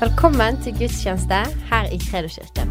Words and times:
Velkommen 0.00 0.56
til 0.64 0.72
gudstjeneste 0.78 1.38
her 1.68 1.88
i 1.92 1.98
Kredoskirken. 2.00 2.70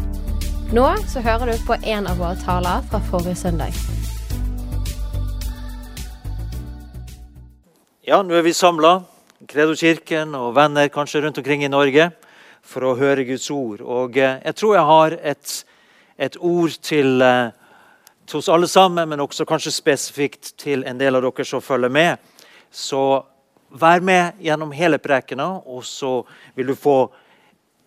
Nå 0.74 0.86
så 1.12 1.20
hører 1.22 1.52
du 1.52 1.60
på 1.62 1.76
en 1.78 2.08
av 2.10 2.18
våre 2.18 2.34
taler 2.40 2.82
fra 2.90 2.98
forrige 3.06 3.36
søndag. 3.38 3.76
Ja, 8.02 8.18
nå 8.26 8.34
er 8.34 8.42
vi 8.42 8.50
samla, 8.50 9.04
Kredo-kirken 9.46 10.34
og 10.34 10.56
venner 10.58 10.90
kanskje 10.90 11.22
rundt 11.22 11.38
omkring 11.38 11.62
i 11.62 11.70
Norge, 11.70 12.08
for 12.66 12.88
å 12.88 12.96
høre 12.98 13.28
Guds 13.30 13.46
ord. 13.54 13.78
Og 13.78 14.18
eh, 14.18 14.42
jeg 14.50 14.58
tror 14.58 14.74
jeg 14.74 14.90
har 14.90 15.18
et, 15.22 15.56
et 16.18 16.42
ord 16.42 16.74
til, 16.82 17.22
eh, 17.22 17.54
til 18.26 18.42
oss 18.42 18.50
alle 18.50 18.66
sammen, 18.66 19.06
men 19.06 19.22
også 19.22 19.46
kanskje 19.46 19.76
spesifikt 19.78 20.56
til 20.58 20.82
en 20.82 20.98
del 20.98 21.14
av 21.14 21.22
dere 21.30 21.46
som 21.46 21.62
følger 21.62 21.94
med. 21.94 22.18
Så 22.74 23.22
vær 23.70 24.00
med 24.02 24.42
gjennom 24.42 24.72
hele 24.74 24.98
prekena, 24.98 25.52
og 25.62 25.84
så 25.86 26.24
vil 26.58 26.72
du 26.72 26.74
få 26.74 27.12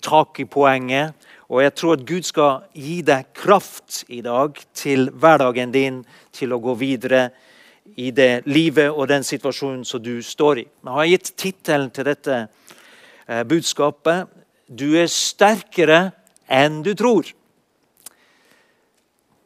tak 0.04 0.40
i 0.40 0.46
poenget. 0.46 1.14
Og 1.50 1.62
jeg 1.64 1.74
tror 1.76 1.98
at 1.98 2.06
Gud 2.08 2.26
skal 2.26 2.64
gi 2.74 3.02
deg 3.06 3.30
kraft 3.38 4.04
i 4.10 4.22
dag 4.26 4.58
til 4.74 5.10
hverdagen 5.12 5.74
din, 5.74 6.02
til 6.34 6.54
å 6.56 6.62
gå 6.64 6.76
videre 6.80 7.28
i 8.00 8.10
det 8.16 8.46
livet 8.48 8.90
og 8.90 9.10
den 9.12 9.26
situasjonen 9.28 9.84
som 9.86 10.02
du 10.02 10.22
står 10.24 10.64
i. 10.64 10.66
Jeg 10.66 10.98
har 10.98 11.12
gitt 11.12 11.32
tittelen 11.38 11.92
til 11.94 12.08
dette 12.08 12.40
eh, 13.28 13.44
budskapet 13.44 14.28
'Du 14.68 14.96
er 14.98 15.08
sterkere 15.08 16.12
enn 16.50 16.82
du 16.82 16.94
tror'. 16.96 17.34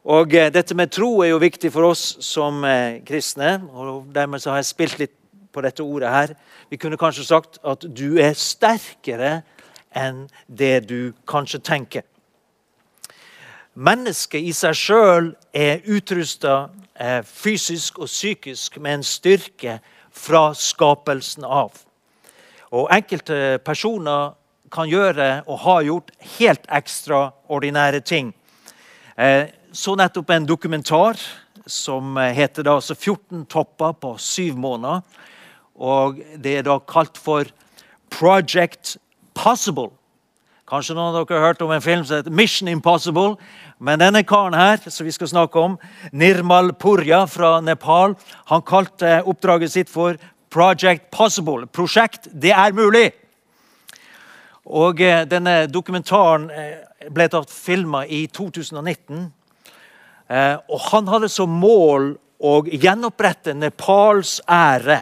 Og 0.04 0.34
eh, 0.34 0.50
Dette 0.50 0.74
med 0.74 0.90
tro 0.90 1.20
er 1.22 1.34
jo 1.34 1.42
viktig 1.42 1.72
for 1.72 1.90
oss 1.90 2.16
som 2.20 2.64
eh, 2.64 3.02
kristne. 3.04 3.60
og 3.74 4.06
Dermed 4.14 4.40
har 4.46 4.56
jeg 4.56 4.64
spilt 4.64 4.98
litt 4.98 5.16
på 5.52 5.60
dette 5.60 5.82
ordet 5.82 6.08
her. 6.08 6.34
Vi 6.70 6.76
kunne 6.76 6.96
kanskje 6.96 7.24
sagt 7.24 7.58
at 7.64 7.84
du 7.84 8.16
er 8.16 8.32
sterkere 8.32 9.42
enn 9.42 9.57
det 10.46 10.88
du 10.88 11.12
kanskje 11.26 11.60
tenker. 11.60 12.02
Mennesket 13.78 14.42
i 14.42 14.52
seg 14.52 14.74
sjøl 14.74 15.28
er 15.54 15.84
utrusta 15.86 16.68
eh, 16.98 17.22
fysisk 17.22 18.00
og 18.02 18.10
psykisk 18.10 18.80
med 18.82 18.98
en 18.98 19.04
styrke 19.06 19.76
fra 20.10 20.48
skapelsen 20.54 21.46
av. 21.46 21.76
Og 22.74 22.90
enkelte 22.90 23.60
personer 23.64 24.34
kan 24.74 24.90
gjøre 24.90 25.44
og 25.46 25.62
har 25.62 25.86
gjort 25.86 26.10
helt 26.38 26.66
ekstraordinære 26.68 28.02
ting. 28.02 28.34
Eh, 29.16 29.46
så 29.72 29.94
nettopp 29.94 30.30
en 30.34 30.48
dokumentar 30.48 31.20
som 31.68 32.16
heter 32.16 32.66
da 32.66 32.78
altså 32.80 32.96
14 32.96 33.46
topper 33.46 33.94
på 33.94 34.16
syv 34.18 34.56
måneder. 34.58 35.02
Og 35.78 36.18
Det 36.42 36.58
er 36.58 36.66
da 36.66 36.78
kalt 36.82 37.18
for 37.18 37.46
Project 38.10 38.96
Possible. 39.38 39.92
Kanskje 40.68 40.96
noen 40.96 41.14
av 41.14 41.22
dere 41.24 41.38
har 41.38 41.46
hørt 41.52 41.62
om 41.64 41.70
en 41.72 41.80
film 41.84 42.02
som 42.04 42.18
heter 42.18 42.34
Mission 42.34 42.68
Impossible. 42.68 43.38
Men 43.80 44.02
denne 44.02 44.24
karen 44.26 44.56
her, 44.58 44.82
som 44.90 45.06
vi 45.06 45.14
skal 45.14 45.30
snakke 45.30 45.62
om, 45.62 45.78
Nirmal 46.12 46.74
Purja 46.76 47.22
fra 47.30 47.54
Nepal, 47.64 48.16
han 48.50 48.64
kalte 48.66 49.22
oppdraget 49.24 49.72
sitt 49.72 49.92
for 49.92 50.18
Project 50.52 51.08
Possible. 51.14 51.64
Prosjekt 51.72 52.28
det 52.32 52.52
er 52.52 52.76
mulig. 52.76 53.06
Og 54.68 55.00
eh, 55.00 55.24
Denne 55.28 55.62
dokumentaren 55.72 56.50
eh, 56.52 57.08
ble 57.08 57.28
tatt 57.32 57.52
filma 57.52 58.02
i 58.04 58.26
2019. 58.26 59.28
Eh, 60.28 60.56
og 60.68 60.88
Han 60.90 61.08
hadde 61.08 61.30
som 61.32 61.54
mål 61.62 62.10
å 62.38 62.58
gjenopprette 62.68 63.54
Nepals 63.56 64.42
ære 64.44 65.00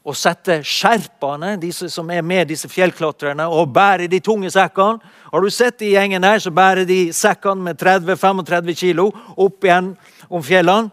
og 0.00 0.16
sette 0.16 0.60
sherpaene, 0.64 1.56
disse 1.60 1.90
som 1.92 2.08
er 2.10 2.22
med 2.24 2.48
disse 2.48 2.68
fjellklatrerne, 2.72 3.44
og 3.52 3.72
bære 3.74 4.08
de 4.08 4.20
tunge 4.24 4.48
sekkene. 4.52 5.00
Har 5.30 5.44
du 5.44 5.50
sett 5.52 5.78
de 5.82 5.92
gjengen 5.92 6.24
der, 6.24 6.40
så 6.40 6.50
bærer 6.50 6.88
de 6.88 7.10
sekkene 7.12 7.68
med 7.68 7.80
30-35 7.80 8.72
kilo 8.80 9.10
opp 9.36 9.68
igjen 9.68 9.92
om 10.30 10.42
fjellene. 10.44 10.90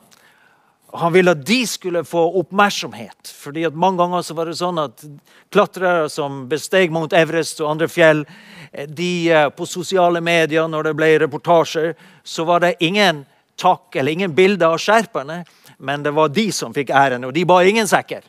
Han 0.98 1.12
ville 1.14 1.34
at 1.36 1.44
de 1.46 1.60
skulle 1.68 2.04
få 2.08 2.22
oppmerksomhet. 2.40 3.28
fordi 3.28 3.66
at 3.66 3.76
Mange 3.76 3.98
ganger 3.98 4.22
så 4.22 4.34
var 4.34 4.46
det 4.46 4.58
sånn 4.58 4.80
at 4.80 5.04
klatrere 5.52 6.10
som 6.10 6.48
besteg 6.50 6.92
mot 6.92 7.14
Everest 7.14 7.62
og 7.62 7.72
andre 7.72 7.88
fjell, 7.88 8.26
de 8.88 9.30
eh, 9.32 9.50
på 9.50 9.66
sosiale 9.66 10.22
medier, 10.22 10.68
når 10.68 10.84
det 10.84 10.96
ble 10.96 11.20
reportasjer, 11.20 11.94
så 12.24 12.44
var 12.44 12.60
det 12.60 12.76
ingen 12.80 13.26
takk 13.56 13.96
eller 13.96 14.12
ingen 14.12 14.36
bilder 14.36 14.76
av 14.76 14.82
sherpaene, 14.82 15.44
men 15.80 16.04
det 16.04 16.12
var 16.12 16.30
de 16.30 16.52
som 16.52 16.74
fikk 16.74 16.90
æren, 16.90 17.26
og 17.26 17.34
de 17.34 17.46
bar 17.46 17.68
ingen 17.68 17.88
sekker. 17.88 18.24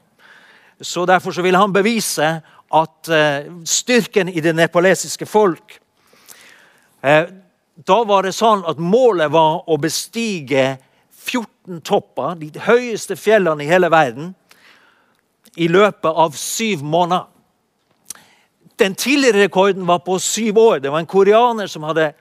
Så 0.81 1.07
Derfor 1.07 1.33
så 1.33 1.43
ville 1.43 1.59
han 1.59 1.73
bevise 1.73 2.41
at 2.75 3.11
uh, 3.11 3.65
styrken 3.65 4.29
i 4.29 4.41
det 4.41 4.55
nepalesiske 4.55 5.27
folk 5.27 5.79
uh, 7.05 7.25
Da 7.89 7.97
var 8.05 8.27
det 8.27 8.35
sånn 8.37 8.63
at 8.69 8.79
målet 8.79 9.33
var 9.33 9.65
å 9.71 9.79
bestige 9.79 10.77
14 11.29 11.81
topper, 11.85 12.39
de 12.39 12.63
høyeste 12.63 13.17
fjellene 13.19 13.65
i 13.65 13.69
hele 13.69 13.91
verden, 13.93 14.33
i 15.57 15.69
løpet 15.69 16.09
av 16.09 16.35
syv 16.39 16.83
måneder. 16.83 17.27
Den 18.79 18.95
tidligere 18.95 19.45
rekorden 19.45 19.87
var 19.87 20.01
på 20.07 20.17
syv 20.23 20.59
år. 20.59 20.81
Det 20.81 20.91
var 20.91 21.03
en 21.03 21.11
koreaner 21.11 21.71
som 21.71 21.87
hadde 21.87 22.13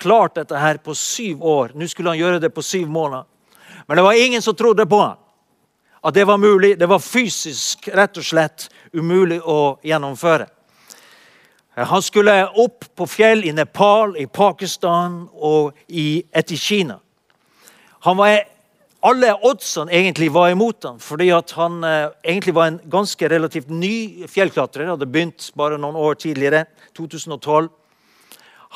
klart 0.00 0.34
dette 0.38 0.58
her 0.58 0.78
på 0.82 0.94
syv 0.94 1.44
år. 1.44 1.74
Nå 1.74 1.86
skulle 1.90 2.14
han 2.14 2.20
gjøre 2.20 2.40
det 2.42 2.50
på 2.54 2.64
syv 2.64 2.88
måneder. 2.88 3.26
Men 3.86 3.98
det 3.98 4.06
var 4.06 4.18
ingen 4.26 4.42
som 4.42 4.56
trodde 4.58 4.86
på 4.86 5.00
han 5.02 5.18
at 6.06 6.14
det 6.14 6.26
var 6.26 6.38
mulig. 6.38 6.76
Det 6.78 6.86
var 6.86 7.02
fysisk 7.02 7.88
rett 7.94 8.18
og 8.20 8.26
slett 8.26 8.68
umulig 8.94 9.40
å 9.42 9.76
gjennomføre. 9.82 10.46
Han 11.76 12.02
skulle 12.02 12.34
opp 12.56 12.86
på 12.96 13.06
fjell 13.10 13.42
i 13.44 13.52
Nepal, 13.52 14.14
i 14.16 14.26
Pakistan 14.26 15.26
og 15.34 15.76
i, 15.88 16.22
etter 16.32 16.56
Kina. 16.56 17.00
Han 18.06 18.16
var, 18.16 18.38
alle 19.04 19.32
oddsene 19.44 19.92
egentlig 19.92 20.30
var 20.32 20.54
imot 20.54 20.86
ham, 20.86 21.00
fordi 21.02 21.28
han 21.34 21.82
eh, 21.84 22.14
egentlig 22.24 22.54
var 22.56 22.70
en 22.70 22.78
ganske 22.88 23.28
relativt 23.28 23.68
ny 23.68 24.28
fjellklatrer. 24.30 24.88
Hadde 24.88 25.10
begynt 25.10 25.50
bare 25.58 25.76
noen 25.76 25.98
år 26.00 26.16
tidligere, 26.22 26.64
2012. 26.96 27.68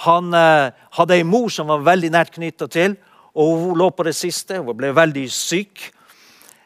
Han 0.05 0.35
eh, 0.35 0.75
hadde 0.99 1.17
ei 1.17 1.25
mor 1.25 1.49
som 1.49 1.71
var 1.71 1.87
veldig 1.87 2.13
nært 2.13 2.35
knytta 2.37 2.69
til, 2.69 2.99
og 3.33 3.57
hun 3.63 3.81
lå 3.81 3.89
på 3.95 4.05
det 4.11 4.17
siste. 4.19 4.59
Hun 4.59 4.77
ble 4.77 4.93
veldig 4.99 5.25
syk. 5.33 5.89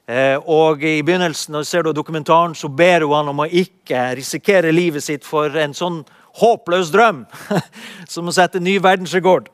Eh, 0.05 0.37
og 0.37 0.83
I 0.85 0.99
begynnelsen 1.01 1.55
når 1.57 1.63
ser 1.65 1.83
du 1.83 1.93
dokumentaren, 1.97 2.53
så 2.55 2.69
ber 2.69 3.07
hun 3.07 3.15
han 3.17 3.31
om 3.33 3.39
å 3.41 3.49
ikke 3.49 4.11
risikere 4.19 4.73
livet 4.73 5.05
sitt 5.05 5.25
for 5.25 5.55
en 5.57 5.73
sånn 5.73 6.03
håpløs 6.41 6.91
drøm 6.93 7.23
som 8.13 8.29
å 8.29 8.35
sette 8.35 8.61
ny 8.61 8.77
verdensrekord 8.85 9.49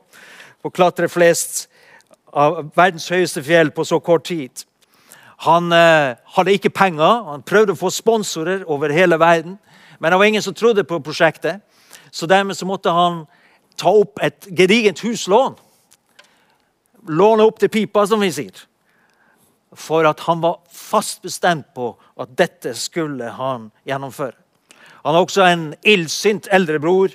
å 0.61 0.71
klatre 0.73 1.07
flest 1.07 1.69
av 2.35 2.65
verdens 2.75 3.07
høyeste 3.11 3.43
fjell 3.45 3.71
på 3.71 3.85
så 3.87 4.01
kort 4.03 4.25
tid. 4.27 4.65
Han 5.47 5.71
eh, 5.71 6.17
hadde 6.35 6.55
ikke 6.57 6.73
penger. 6.75 7.23
Han 7.31 7.45
prøvde 7.47 7.73
å 7.73 7.79
få 7.79 7.89
sponsorer 7.93 8.65
over 8.67 8.91
hele 8.91 9.17
verden. 9.19 9.55
Men 9.99 10.11
det 10.11 10.19
var 10.19 10.29
ingen 10.29 10.43
som 10.43 10.57
trodde 10.57 10.83
på 10.83 10.99
prosjektet, 10.99 11.61
så 12.11 12.27
dermed 12.27 12.57
så 12.57 12.67
måtte 12.67 12.91
han 12.91 13.23
ta 13.79 13.93
opp 14.01 14.19
et 14.21 14.49
gedigent 14.51 14.99
huslån. 14.99 15.55
Låne 17.07 17.47
opp 17.47 17.61
til 17.61 17.71
pipa, 17.71 18.03
som 18.05 18.19
vi 18.19 18.33
sier 18.35 18.67
for 19.75 20.05
at 20.07 20.19
han 20.27 20.41
var 20.43 20.59
fast 20.71 21.21
bestemt 21.21 21.69
på 21.75 21.93
at 22.19 22.35
dette 22.37 22.73
skulle 22.75 23.29
han 23.37 23.69
gjennomføre. 23.87 24.35
Han 25.03 25.15
har 25.15 25.25
også 25.25 25.45
en 25.47 25.63
illsint 25.87 26.47
eldrebror 26.51 27.13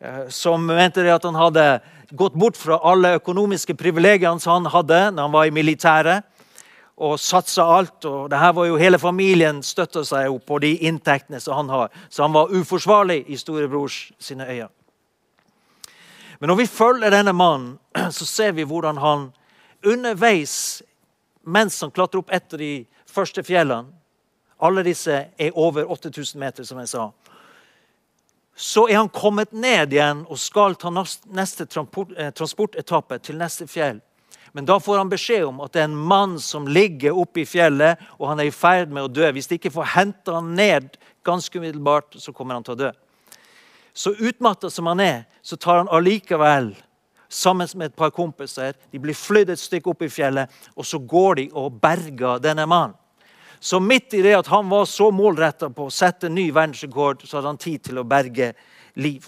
eh, 0.00 0.26
som 0.28 0.64
mente 0.66 1.04
at 1.06 1.24
han 1.24 1.38
hadde 1.38 1.66
gått 2.10 2.34
bort 2.34 2.58
fra 2.58 2.80
alle 2.90 3.14
økonomiske 3.20 3.76
privilegiene 3.78 4.42
som 4.42 4.58
han 4.58 4.72
hadde 4.72 5.00
når 5.14 5.28
han 5.28 5.36
var 5.36 5.46
i 5.46 5.54
militæret, 5.54 6.26
og 7.00 7.16
satsa 7.20 7.64
alt. 7.64 8.04
og 8.04 8.30
det 8.30 8.38
her 8.38 8.52
var 8.52 8.66
jo 8.66 8.76
Hele 8.76 8.98
familien 8.98 9.62
støtta 9.62 10.02
seg 10.04 10.26
jo 10.26 10.38
på 10.38 10.58
de 10.58 10.74
inntektene 10.84 11.40
som 11.40 11.56
han 11.56 11.68
har. 11.68 11.88
Så 12.10 12.22
han 12.22 12.32
var 12.32 12.52
uforsvarlig 12.52 13.24
i 13.28 13.36
storebrors 13.36 14.12
sine 14.18 14.44
øyne. 14.44 14.68
Men 16.40 16.48
når 16.48 16.56
vi 16.56 16.66
følger 16.66 17.10
denne 17.10 17.32
mannen, 17.32 17.78
så 18.10 18.26
ser 18.26 18.52
vi 18.52 18.64
hvordan 18.64 18.96
han 18.96 19.32
underveis 19.86 20.82
mens 21.50 21.80
han 21.82 21.92
klatrer 21.94 22.22
opp 22.22 22.32
etter 22.34 22.60
de 22.60 22.74
første 23.10 23.44
fjellene 23.46 23.96
Alle 24.60 24.82
disse 24.84 25.14
er 25.40 25.56
over 25.56 25.88
8000 25.88 26.36
meter, 26.36 26.64
som 26.68 26.78
jeg 26.82 26.90
sa. 26.90 27.06
Så 28.52 28.82
er 28.90 28.98
han 28.98 29.08
kommet 29.08 29.54
ned 29.56 29.94
igjen 29.94 30.26
og 30.28 30.36
skal 30.36 30.74
ta 30.76 30.90
neste 30.92 31.64
eh, 31.64 32.28
transportetappe 32.36 33.16
til 33.24 33.38
neste 33.40 33.64
fjell. 33.64 34.02
Men 34.52 34.66
da 34.68 34.76
får 34.82 34.98
han 34.98 35.08
beskjed 35.08 35.46
om 35.48 35.62
at 35.64 35.72
det 35.72 35.80
er 35.80 35.88
en 35.88 35.96
mann 35.96 36.36
som 36.42 36.68
ligger 36.68 37.16
oppe 37.16 37.40
i 37.40 37.46
fjellet, 37.48 37.96
og 38.18 38.28
han 38.28 38.42
er 38.42 38.50
i 38.50 38.54
ferd 38.54 38.92
med 38.92 39.06
å 39.06 39.12
dø. 39.12 39.30
Hvis 39.32 39.48
de 39.48 39.56
ikke 39.56 39.72
får 39.72 39.94
henta 39.94 40.36
han 40.36 40.52
ned 40.58 40.98
ganske 41.24 41.56
umiddelbart, 41.56 42.18
så 42.20 42.34
kommer 42.36 42.58
han 42.58 42.66
til 42.66 42.76
å 42.76 42.80
dø. 42.82 42.92
Så 43.96 44.12
utmatta 44.18 44.70
som 44.70 44.90
han 44.90 45.00
er, 45.00 45.22
så 45.42 45.56
tar 45.56 45.80
han 45.80 45.88
allikevel 45.88 46.74
sammen 47.30 47.68
med 47.74 47.86
et 47.86 47.96
par 47.96 48.10
kompiser. 48.10 48.74
De 48.90 48.98
blir 48.98 49.14
flydd 49.14 49.54
et 49.54 49.60
stykke 49.60 49.92
opp 49.92 50.02
i 50.02 50.10
fjellet, 50.10 50.50
og 50.74 50.86
så 50.86 50.98
går 50.98 51.38
de 51.38 51.46
og 51.54 51.78
berger 51.82 52.42
denne 52.42 52.66
mannen. 52.66 52.96
Så 53.62 53.80
midt 53.80 54.14
i 54.16 54.22
det 54.24 54.32
at 54.38 54.48
han 54.48 54.68
var 54.68 54.86
så 54.88 55.10
målretta 55.12 55.68
på 55.70 55.86
å 55.86 55.92
sette 55.92 56.30
ny 56.32 56.46
verdensrekord, 56.48 57.26
så 57.28 57.36
hadde 57.36 57.52
han 57.52 57.60
tid 57.60 57.82
til 57.90 58.00
å 58.00 58.08
berge 58.08 58.54
liv. 58.94 59.26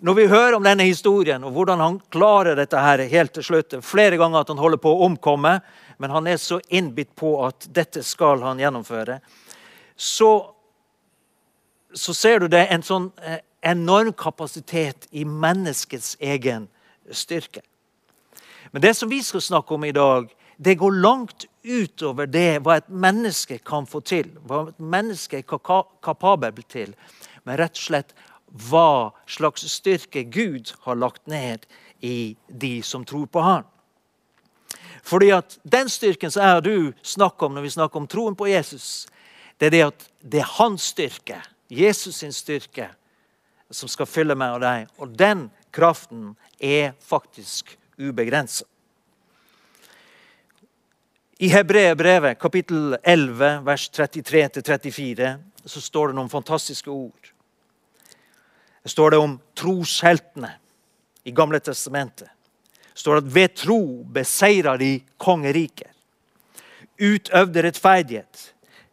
når 0.00 0.14
vi 0.14 0.26
hører 0.26 0.54
om 0.56 0.64
denne 0.64 0.84
historien 0.84 1.44
og 1.44 1.52
hvordan 1.52 1.80
han 1.80 1.98
klarer 2.08 2.56
dette 2.56 2.78
her 2.80 2.98
helt 2.98 3.34
til 3.34 3.44
slutt 3.44 3.74
Flere 3.84 4.16
ganger 4.16 4.40
at 4.40 4.48
han 4.48 4.58
holder 4.58 4.78
på 4.80 4.88
å 4.88 5.04
omkomme, 5.04 5.60
men 5.98 6.10
han 6.10 6.26
er 6.26 6.36
så 6.36 6.60
innbitt 6.68 7.14
på 7.16 7.34
at 7.44 7.66
dette 7.68 8.02
skal 8.02 8.40
han 8.42 8.58
gjennomføre. 8.58 9.20
Så, 9.96 10.54
så 11.92 12.14
ser 12.14 12.40
du 12.40 12.48
det 12.48 12.66
en 12.72 12.82
sånn 12.82 13.10
eh, 13.20 13.40
enorm 13.62 14.12
kapasitet 14.12 15.08
i 15.10 15.24
menneskets 15.24 16.16
egen 16.20 16.68
styrke. 17.10 17.62
Men 18.70 18.82
det 18.82 18.94
som 18.96 19.10
vi 19.10 19.22
skal 19.22 19.42
snakke 19.42 19.74
om 19.74 19.84
i 19.84 19.92
dag, 19.92 20.28
det 20.56 20.74
går 20.78 21.00
langt 21.00 21.46
utover 21.64 22.28
det 22.28 22.60
hva 22.64 22.76
et 22.80 22.88
menneske 22.88 23.58
kan 23.64 23.86
få 23.88 24.02
til. 24.04 24.28
Hva 24.44 24.68
et 24.68 24.80
menneske 24.80 25.40
er 25.40 25.46
kapabel 26.04 26.62
til. 26.68 26.94
Men 27.44 27.58
rett 27.60 27.78
og 27.78 27.84
slett 27.84 28.14
hva 28.70 29.12
slags 29.30 29.64
styrke 29.70 30.24
Gud 30.28 30.74
har 30.84 30.98
lagt 30.98 31.26
ned 31.30 31.66
i 32.00 32.36
de 32.48 32.80
som 32.82 33.04
tror 33.04 33.26
på 33.26 33.40
Han. 33.40 33.64
Fordi 35.02 35.30
at 35.30 35.58
Den 35.64 35.88
styrken 35.88 36.30
som 36.30 36.44
jeg 36.44 36.56
og 36.56 36.64
du 36.64 36.92
snakker 37.02 37.46
om 37.46 37.54
når 37.54 37.62
vi 37.62 37.76
snakker 37.76 38.00
om 38.00 38.06
troen 38.06 38.36
på 38.36 38.46
Jesus, 38.46 39.06
det 39.60 39.66
er 39.66 39.70
det 39.70 39.84
at 39.86 40.08
det 40.20 40.40
er 40.40 40.56
hans 40.58 40.92
styrke, 40.92 41.40
Jesus 41.70 42.20
sin 42.20 42.32
styrke, 42.32 42.90
som 43.70 43.90
skal 43.90 44.08
fylle 44.08 44.36
meg 44.38 44.56
og 44.56 44.64
deg. 44.64 44.90
Og 44.98 45.14
den 45.18 45.48
kraften 45.74 46.34
er 46.58 46.92
faktisk 47.00 47.76
ubegrensa. 48.00 48.66
I 51.40 51.48
Hebreerbrevet 51.48 52.36
kapittel 52.36 52.98
11, 53.00 53.62
vers 53.64 53.86
33-34, 53.96 55.30
så 55.64 55.80
står 55.80 56.10
det 56.10 56.18
noen 56.18 56.32
fantastiske 56.32 56.90
ord. 56.92 57.30
Det 58.82 58.92
står 58.92 59.14
det 59.14 59.20
om 59.20 59.38
trosheltene 59.56 60.50
i 61.24 61.32
Gamle 61.32 61.60
testamentet. 61.64 62.28
Det 62.92 63.00
står 63.00 63.22
at 63.22 63.32
ved 63.32 63.54
tro 63.56 63.80
beseira 64.04 64.76
de 64.80 64.98
kongeriker. 65.20 65.88
Utøvde 67.00 67.64
rettferdighet. 67.64 68.42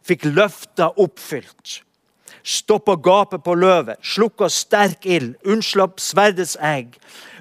Fikk 0.00 0.24
løfta 0.32 0.88
oppfylt. 0.96 1.82
Stoppa 2.48 2.94
gapet 2.96 3.42
på 3.44 3.54
løvet. 3.58 4.00
Slukka 4.00 4.48
sterk 4.48 5.04
ild. 5.04 5.34
Unnslapp 5.44 6.00
sverdets 6.00 6.56
egg. 6.64 6.94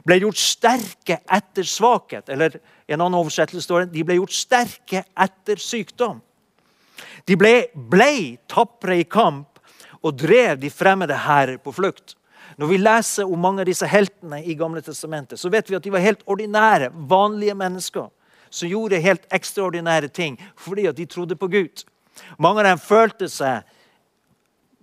Ble 0.04 0.20
gjort 0.20 0.40
sterke 0.42 1.22
etter 1.24 1.68
svakhet. 1.68 2.28
Eller 2.34 2.58
i 2.60 2.96
en 2.96 3.02
annen 3.02 3.20
oversettelse 3.22 3.64
står 3.64 3.86
det 3.86 3.96
de 3.96 4.04
ble 4.08 4.18
gjort 4.20 4.36
sterke 4.36 5.06
etter 5.16 5.62
sykdom. 5.64 6.20
De 7.28 7.38
ble, 7.40 7.70
ble 7.76 8.36
tapre 8.52 8.98
i 9.00 9.08
kamp 9.08 9.62
og 10.02 10.20
drev 10.20 10.60
de 10.60 10.72
fremmede 10.72 11.16
hærer 11.24 11.62
på 11.62 11.72
flukt. 11.76 12.18
Når 12.58 12.72
vi 12.72 12.82
leser 12.82 13.32
om 13.32 13.40
mange 13.40 13.64
av 13.64 13.70
disse 13.70 13.88
heltene 13.88 14.42
i 14.44 14.56
Gamle 14.58 14.82
testamentet, 14.82 15.40
så 15.40 15.52
vet 15.54 15.70
vi 15.70 15.78
at 15.78 15.84
de 15.86 15.94
var 15.94 16.04
helt 16.04 16.24
ordinære, 16.26 16.90
vanlige 17.08 17.56
mennesker 17.56 18.08
som 18.50 18.72
gjorde 18.72 19.00
helt 19.04 19.28
ekstraordinære 19.34 20.10
ting 20.12 20.38
fordi 20.60 20.88
at 20.90 20.98
de 20.98 21.06
trodde 21.06 21.36
på 21.36 21.48
Gud. 21.52 21.84
Mange 22.40 22.64
av 22.64 22.72
dem 22.72 22.82
følte 22.82 23.30
seg 23.30 23.64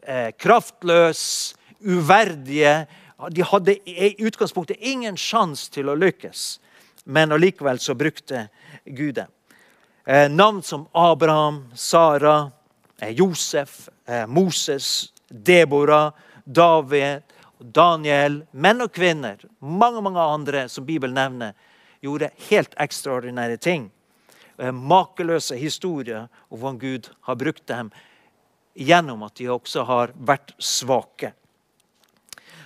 eh, 0.06 0.30
kraftløse, 0.36 1.56
uverdige. 1.84 2.86
De 3.30 3.42
hadde 3.42 3.76
i 3.88 4.14
utgangspunktet 4.24 4.80
ingen 4.80 5.16
sjanse 5.16 5.70
til 5.72 5.88
å 5.88 5.96
lykkes, 5.98 6.58
men 7.04 7.32
allikevel 7.32 7.80
så 7.80 7.96
brukte 7.96 8.48
Gud 8.84 9.14
dem. 9.20 9.30
Eh, 10.04 10.28
navn 10.28 10.62
som 10.62 10.86
Abraham, 10.92 11.64
Sara, 11.74 12.50
eh, 13.00 13.10
Josef, 13.16 13.88
eh, 14.06 14.26
Moses, 14.26 15.12
Deborah, 15.28 16.12
David, 16.44 17.22
Daniel, 17.58 18.42
menn 18.50 18.82
og 18.84 18.92
kvinner, 18.92 19.38
mange 19.60 20.02
mange 20.04 20.20
andre 20.20 20.68
som 20.68 20.84
Bibelen 20.84 21.16
nevner, 21.16 21.54
gjorde 22.04 22.30
helt 22.50 22.74
ekstraordinære 22.80 23.56
ting. 23.56 23.90
Eh, 24.58 24.70
makeløse 24.70 25.56
historier 25.56 26.28
om 26.50 26.58
hvordan 26.58 26.78
Gud 26.78 27.08
har 27.26 27.34
brukt 27.40 27.66
dem 27.66 27.90
gjennom 28.74 29.22
at 29.26 29.36
de 29.38 29.48
også 29.50 29.84
har 29.88 30.12
vært 30.14 30.54
svake. 30.58 31.32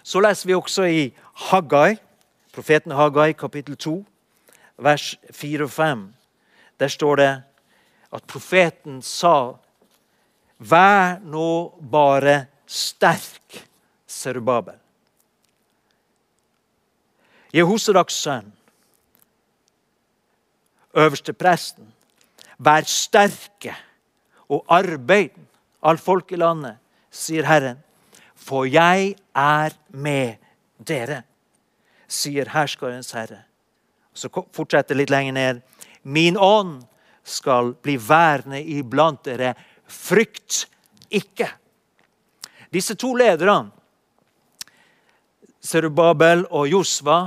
Så 0.02 0.20
leser 0.25 0.49
vi 0.49 0.56
også 0.56 0.87
i 0.88 1.02
Haggai, 1.49 1.99
profeten 2.55 2.94
Haggai, 2.96 3.32
kapittel 3.37 3.76
2, 3.76 3.96
vers 4.78 5.14
4 5.31 5.69
og 5.69 5.72
5. 5.75 6.05
Der 6.81 6.88
står 6.88 7.16
det 7.16 7.32
at 8.12 8.28
profeten 8.31 9.02
sa 9.02 9.58
Vær 10.58 11.20
nå 11.22 11.78
bare 11.78 12.49
sterk, 12.66 13.60
Serubabel. 14.08 14.75
Jehosedaks 17.55 18.16
sønn, 18.25 18.49
øverste 20.99 21.32
presten, 21.32 21.93
vær 22.58 22.88
sterke 22.88 23.76
og 24.49 24.64
arbeid, 24.69 25.37
all 25.80 25.98
folk 25.98 26.32
i 26.32 26.40
landet, 26.40 26.78
sier 27.10 27.46
Herren, 27.48 27.78
for 28.34 28.66
jeg 28.69 29.14
er 29.36 29.75
med 29.94 30.38
dere, 30.78 31.22
sier 32.08 32.50
herskarens 32.52 33.12
herre. 33.16 33.42
Så 34.14 34.30
fortsetter 34.32 34.98
litt 34.98 35.12
lenger 35.12 35.36
ned. 35.36 35.60
Min 36.02 36.38
ånd 36.40 36.80
skal 37.28 37.75
bli 37.82 37.98
værende 38.00 38.60
iblant 38.62 39.22
dere. 39.28 39.52
Frykt 39.86 40.64
ikke. 41.14 41.48
Disse 42.72 42.96
to 42.98 43.14
lederne 43.16 43.70
Serubabel 45.69 46.44
og 46.54 46.69
Josva 46.70 47.19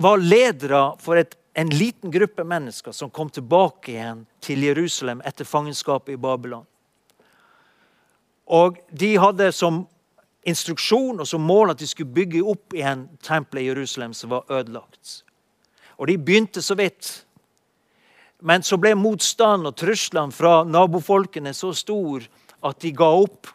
var 0.00 0.20
ledere 0.20 0.82
for 1.00 1.20
et, 1.20 1.36
en 1.60 1.68
liten 1.68 2.10
gruppe 2.10 2.44
mennesker 2.44 2.92
som 2.92 3.10
kom 3.10 3.28
tilbake 3.30 3.92
igjen 3.92 4.22
til 4.40 4.62
Jerusalem 4.64 5.20
etter 5.28 5.44
fangenskapet 5.44 6.14
i 6.14 6.20
Babylon. 6.20 6.64
Og 8.48 8.78
De 8.90 9.10
hadde 9.20 9.50
som 9.52 9.82
instruksjon 10.48 11.20
og 11.20 11.28
som 11.28 11.44
mål 11.44 11.74
at 11.74 11.82
de 11.82 11.88
skulle 11.90 12.14
bygge 12.16 12.40
opp 12.40 12.72
igjen 12.72 13.02
tempelet 13.20 13.66
i 13.66 13.68
Jerusalem 13.68 14.14
som 14.16 14.32
var 14.32 14.48
ødelagt. 14.48 15.20
Og 15.98 16.08
De 16.08 16.16
begynte 16.16 16.62
så 16.64 16.74
vidt. 16.80 17.26
Men 18.40 18.64
så 18.64 18.78
ble 18.80 18.94
motstanden 18.96 19.68
og 19.68 19.76
truslene 19.76 20.32
fra 20.32 20.62
nabofolkene 20.64 21.52
så 21.52 21.74
stor 21.76 22.24
at 22.64 22.80
de 22.80 22.94
ga 22.96 23.10
opp. 23.20 23.50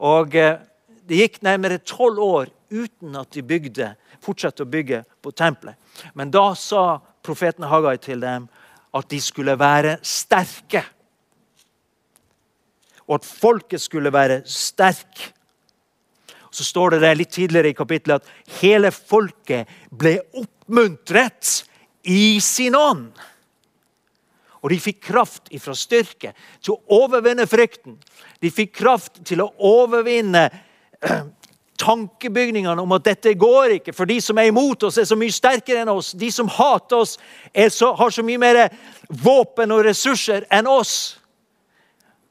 Og 0.00 0.32
eh, 0.40 0.56
det 1.04 1.20
gikk 1.20 1.42
nærmere 1.44 1.84
tolv 1.84 2.22
år 2.24 2.48
uten 2.72 3.20
at 3.20 3.28
de 3.36 3.44
bygde, 3.44 3.92
fortsatte 4.24 4.64
å 4.64 4.72
bygge 4.72 5.04
på 5.20 5.34
tempelet. 5.36 5.76
Men 6.16 6.32
da 6.32 6.48
sa 6.56 6.96
profeten 7.26 7.66
Hagai 7.68 7.96
til 8.02 8.22
dem 8.22 8.48
at 8.96 9.08
de 9.10 9.20
skulle 9.20 9.56
være 9.58 9.98
sterke. 10.06 10.82
Og 13.06 13.18
at 13.20 13.28
folket 13.28 13.82
skulle 13.82 14.12
være 14.12 14.40
sterk. 14.48 15.32
Så 16.50 16.64
står 16.64 16.94
det 16.96 17.02
der 17.04 17.18
litt 17.18 17.34
tidligere 17.36 17.70
i 17.70 17.76
kapittelet 17.76 18.22
at 18.22 18.60
hele 18.62 18.90
folket 18.94 19.68
ble 19.90 20.16
oppmuntret 20.34 21.66
i 22.08 22.38
sin 22.40 22.74
ånd. 22.78 23.10
Og 24.62 24.72
de 24.72 24.78
fikk 24.82 25.02
kraft 25.12 25.52
ifra 25.54 25.76
styrke 25.78 26.32
til 26.64 26.74
å 26.74 27.02
overvinne 27.04 27.44
frykten. 27.46 27.98
De 28.42 28.50
fikk 28.50 28.72
kraft 28.80 29.20
til 29.28 29.44
å 29.44 29.52
overvinne 29.62 30.48
tankebygningene 31.80 32.82
om 32.82 32.94
at 32.96 33.04
dette 33.06 33.34
går 33.38 33.76
ikke, 33.78 33.94
for 33.96 34.08
de 34.08 34.18
som 34.22 34.38
er 34.38 34.50
imot 34.50 34.86
oss, 34.88 34.98
er 34.98 35.06
så 35.08 35.18
mye 35.18 35.34
sterkere 35.34 35.84
enn 35.84 35.92
oss. 35.92 36.12
De 36.18 36.30
som 36.32 36.50
hater 36.50 37.02
oss, 37.02 37.16
så, 37.74 37.92
har 37.98 38.10
så 38.12 38.24
mye 38.26 38.40
mer 38.40 38.60
våpen 39.08 39.74
og 39.74 39.84
ressurser 39.86 40.46
enn 40.52 40.68
oss. 40.70 40.96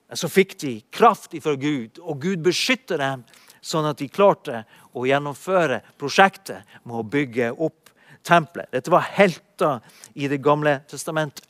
Men 0.10 0.22
så 0.22 0.30
fikk 0.30 0.58
de 0.62 0.76
kraft 0.94 1.34
fra 1.44 1.56
Gud, 1.60 2.00
og 2.02 2.22
Gud 2.22 2.44
beskytter 2.46 3.02
dem, 3.02 3.26
sånn 3.66 3.88
at 3.90 3.98
de 3.98 4.10
klarte 4.12 4.62
å 4.94 5.08
gjennomføre 5.10 5.82
prosjektet 6.00 6.78
med 6.84 7.00
å 7.00 7.08
bygge 7.16 7.50
opp 7.56 7.90
tempelet. 8.26 8.70
Dette 8.74 8.94
var 8.94 9.08
helter 9.16 9.82
i 10.14 10.28
Det 10.28 10.42
gamle 10.42 10.80
testamentet. 10.90 11.46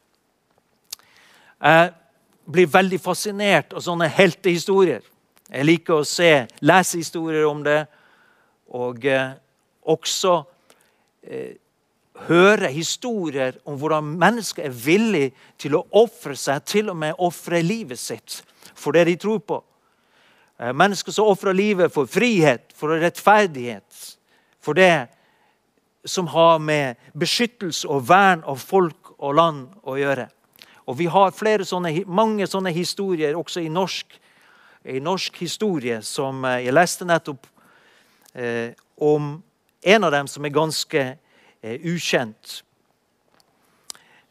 Jeg 1.62 1.92
blir 2.46 2.70
veldig 2.70 3.00
fascinert 3.02 3.74
av 3.74 3.82
sånne 3.82 4.08
heltehistorier. 4.12 5.02
Jeg 5.52 5.66
liker 5.66 6.00
å 6.02 6.08
se, 6.08 6.48
lese 6.66 6.98
historier 6.98 7.46
om 7.46 7.62
det, 7.66 7.84
og 8.74 9.06
eh, 9.06 9.36
også 9.86 10.40
eh, 11.22 11.54
høre 12.26 12.72
historier 12.74 13.60
om 13.70 13.78
hvordan 13.78 14.16
mennesker 14.18 14.66
er 14.66 14.74
villige 14.74 15.36
til 15.62 15.78
å 15.78 15.86
ofre 16.02 16.36
seg, 16.40 16.66
til 16.66 16.90
og 16.90 16.98
med 16.98 17.22
ofre 17.22 17.62
livet 17.62 18.02
sitt 18.02 18.42
for 18.76 18.96
det 18.96 19.06
de 19.06 19.16
tror 19.22 19.40
på. 19.40 19.62
Eh, 20.60 20.74
mennesker 20.74 21.12
som 21.12 21.30
ofrer 21.30 21.54
livet 21.54 21.94
for 21.94 22.10
frihet, 22.10 22.74
for 22.76 22.98
rettferdighet, 23.00 24.18
for 24.60 24.74
det 24.74 25.08
som 26.06 26.28
har 26.28 26.60
med 26.60 26.96
beskyttelse 27.14 27.88
og 27.90 28.08
vern 28.10 28.44
av 28.46 28.62
folk 28.62 29.16
og 29.18 29.36
land 29.36 29.68
å 29.84 29.98
gjøre. 29.98 30.28
Og 30.86 30.98
Vi 30.98 31.06
har 31.06 31.32
sånne, 31.66 32.06
mange 32.06 32.48
sånne 32.48 32.72
historier 32.72 33.36
også 33.36 33.62
i 33.62 33.70
norsk 33.70 34.20
i 34.86 35.00
norsk 35.00 35.38
historie 35.42 36.02
som 36.06 36.46
eh, 36.46 36.66
jeg 36.68 36.76
leste 36.76 37.08
nettopp 37.08 37.48
eh, 38.34 38.72
om 39.02 39.36
en 39.86 40.08
av 40.08 40.14
dem 40.14 40.30
som 40.30 40.46
er 40.46 40.54
ganske 40.54 41.04
eh, 41.06 41.78
ukjent. 41.86 42.62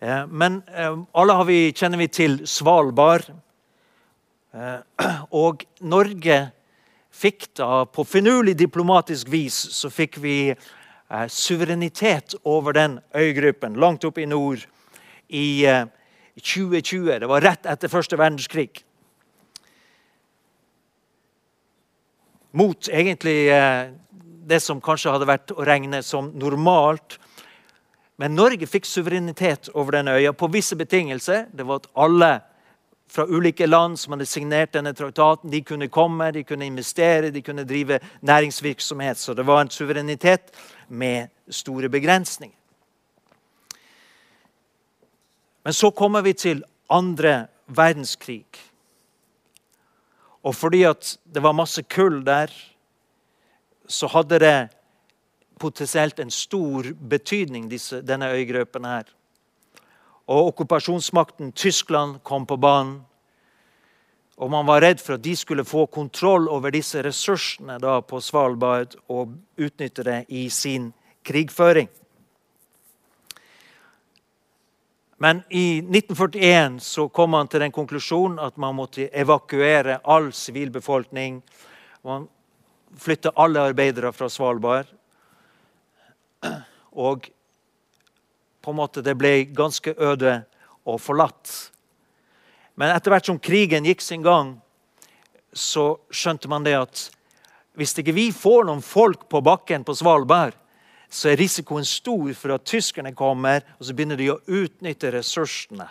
Eh, 0.05 0.27
men 0.27 0.63
eh, 0.75 0.99
alle 1.13 1.39
vi, 1.49 1.59
kjenner 1.73 2.01
vi 2.01 2.09
til 2.13 2.41
Svalbard. 2.49 3.31
Eh, 4.55 4.81
og 5.45 5.65
Norge 5.81 6.39
fikk 7.15 7.49
da 7.59 7.85
på 7.87 8.05
finurlig 8.09 8.57
diplomatisk 8.59 9.31
vis 9.31 9.55
så 9.75 9.91
fikk 9.93 10.19
vi 10.23 10.39
suverenitet 11.31 12.33
over 12.49 12.75
den 12.75 12.97
øygruppen 13.15 13.77
langt 13.79 14.03
oppe 14.09 14.25
i 14.25 14.27
nord 14.27 14.65
i 15.29 15.63
2020. 16.41 17.21
Det 17.23 17.29
var 17.31 17.45
rett 17.45 17.69
etter 17.71 17.93
første 17.93 18.19
verdenskrig. 18.19 18.81
Mot 22.55 22.89
egentlig 22.89 23.51
det 24.47 24.61
som 24.63 24.81
kanskje 24.81 25.13
hadde 25.15 25.29
vært 25.29 25.53
å 25.55 25.65
regne 25.67 26.03
som 26.07 26.31
normalt. 26.39 27.19
Men 28.21 28.37
Norge 28.39 28.69
fikk 28.71 28.87
suverenitet 28.87 29.73
over 29.75 29.99
denne 29.99 30.15
øya 30.15 30.33
på 30.37 30.49
visse 30.55 30.77
betingelser. 30.79 31.49
Det 31.51 31.67
var 31.67 31.83
at 31.83 31.89
alle 31.99 32.33
fra 33.11 33.27
ulike 33.27 33.67
land 33.67 33.99
som 33.99 34.15
hadde 34.15 34.27
signert 34.27 34.73
denne 34.75 34.95
traktaten, 34.95 35.51
de 35.51 35.61
kunne 35.63 35.89
komme, 35.93 36.31
de 36.35 36.45
kunne 36.47 36.67
investere, 36.67 37.31
de 37.31 37.43
kunne 37.43 37.67
drive 37.67 37.99
næringsvirksomhet. 38.23 39.19
Så 39.19 39.35
det 39.35 39.47
var 39.47 39.61
en 39.63 39.71
suverenitet 39.71 40.55
med 40.89 41.29
store 41.51 41.89
begrensninger. 41.89 42.57
Men 45.65 45.73
så 45.73 45.91
kommer 45.91 46.23
vi 46.23 46.33
til 46.33 46.65
andre 46.91 47.47
verdenskrig. 47.67 48.47
Og 50.45 50.55
fordi 50.55 50.83
at 50.85 51.17
det 51.25 51.43
var 51.43 51.57
masse 51.57 51.83
kull 51.83 52.21
der 52.25 52.53
så 53.89 54.09
hadde 54.13 54.39
det 54.41 54.59
potensielt 55.61 56.19
en 56.21 56.31
stor 56.31 56.91
betydning, 57.09 57.69
disse, 57.71 58.01
denne 58.03 58.31
øygruppen 58.33 58.85
her. 58.85 59.09
Og 60.27 60.53
okkupasjonsmakten 60.53 61.53
Tyskland 61.53 62.23
kom 62.25 62.47
på 62.47 62.57
banen. 62.57 63.03
Og 64.37 64.51
man 64.51 64.67
var 64.67 64.83
redd 64.83 64.99
for 64.99 65.15
at 65.15 65.25
de 65.25 65.37
skulle 65.37 65.65
få 65.65 65.87
kontroll 65.87 66.49
over 66.51 66.73
disse 66.75 67.03
ressursene 67.05 67.79
da, 67.79 68.01
på 68.01 68.19
Svalbard 68.21 68.97
og 69.09 69.37
utnytte 69.61 70.03
det 70.03 70.25
i 70.29 70.49
sin 70.51 70.91
krigføring. 71.25 71.89
Men 75.25 75.43
i 75.49 75.79
1941 75.79 76.81
så 76.81 77.07
kom 77.09 77.33
han 77.33 77.49
til 77.49 77.63
den 77.65 77.73
konklusjonen 77.73 78.37
at 78.45 78.59
man 78.61 78.75
måtte 78.77 79.07
evakuere 79.09 79.95
all 80.05 80.27
sivilbefolkning. 80.37 81.39
Man 82.05 82.27
flytte 83.01 83.33
alle 83.41 83.63
arbeidere 83.71 84.11
fra 84.13 84.29
Svalbard. 84.29 84.91
Og 86.93 87.31
på 88.61 88.75
en 88.75 88.77
måte 88.77 89.01
det 89.07 89.15
ble 89.17 89.47
ganske 89.49 89.95
øde 89.97 90.35
og 90.85 91.01
forlatt. 91.01 91.55
Men 92.77 92.93
etter 92.93 93.17
hvert 93.17 93.33
som 93.33 93.41
krigen 93.41 93.89
gikk 93.89 94.05
sin 94.05 94.29
gang, 94.29 94.59
så 95.57 95.95
skjønte 96.13 96.53
man 96.53 96.69
det 96.69 96.77
at 96.83 97.07
hvis 97.81 97.97
ikke 97.97 98.19
vi 98.21 98.29
får 98.29 98.69
noen 98.69 98.85
folk 98.85 99.25
på 99.33 99.41
bakken 99.41 99.89
på 99.89 99.97
Svalbard, 99.97 100.61
så 101.09 101.31
er 101.31 101.39
risikoen 101.39 101.85
stor 101.87 102.33
for 102.39 102.55
at 102.57 102.67
tyskerne 102.67 103.15
kommer 103.15 103.65
og 103.79 103.87
så 103.87 103.95
begynner 103.95 104.19
de 104.21 104.33
å 104.33 104.41
utnytte 104.47 105.13
ressursene. 105.15 105.87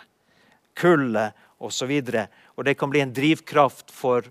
Kullet 0.74 1.36
osv. 1.58 1.90
Og, 1.90 2.12
så 2.12 2.26
og 2.56 2.64
det 2.66 2.76
kan 2.78 2.90
bli 2.90 3.02
en 3.02 3.14
drivkraft 3.14 3.92
for 3.94 4.26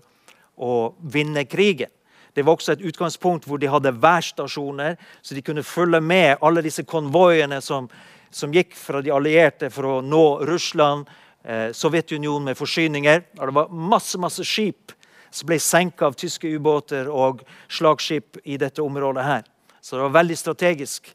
å 0.56 0.94
vinne 1.00 1.44
krigen. 1.50 1.90
Det 2.34 2.42
var 2.42 2.56
også 2.56 2.74
et 2.74 2.82
utgangspunkt 2.82 3.46
hvor 3.46 3.60
de 3.62 3.70
hadde 3.70 3.94
værstasjoner, 4.02 4.96
så 5.22 5.36
de 5.36 5.42
kunne 5.42 5.62
følge 5.62 6.00
med 6.02 6.42
alle 6.42 6.64
disse 6.66 6.82
konvoiene 6.82 7.60
som, 7.62 7.86
som 8.30 8.54
gikk 8.54 8.74
fra 8.74 9.02
de 9.04 9.12
allierte 9.14 9.70
for 9.70 9.86
å 9.86 10.00
nå 10.02 10.24
Russland, 10.48 11.06
eh, 11.44 11.70
Sovjetunionen 11.70 12.50
med 12.50 12.58
forsyninger. 12.58 13.22
Og 13.38 13.46
det 13.46 13.56
var 13.60 13.70
masse, 13.70 14.18
masse 14.18 14.46
skip 14.46 14.94
som 15.30 15.50
ble 15.50 15.60
senka 15.62 16.08
av 16.10 16.18
tyske 16.18 16.50
ubåter 16.50 17.10
og 17.10 17.42
slagskip 17.68 18.40
i 18.44 18.58
dette 18.58 18.82
området. 18.82 19.24
her. 19.24 19.53
Så 19.84 19.96
det 19.96 20.02
var 20.02 20.08
et 20.14 20.16
veldig 20.16 20.36
strategisk 20.40 21.10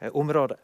eh, 0.00 0.10
område. 0.10 0.56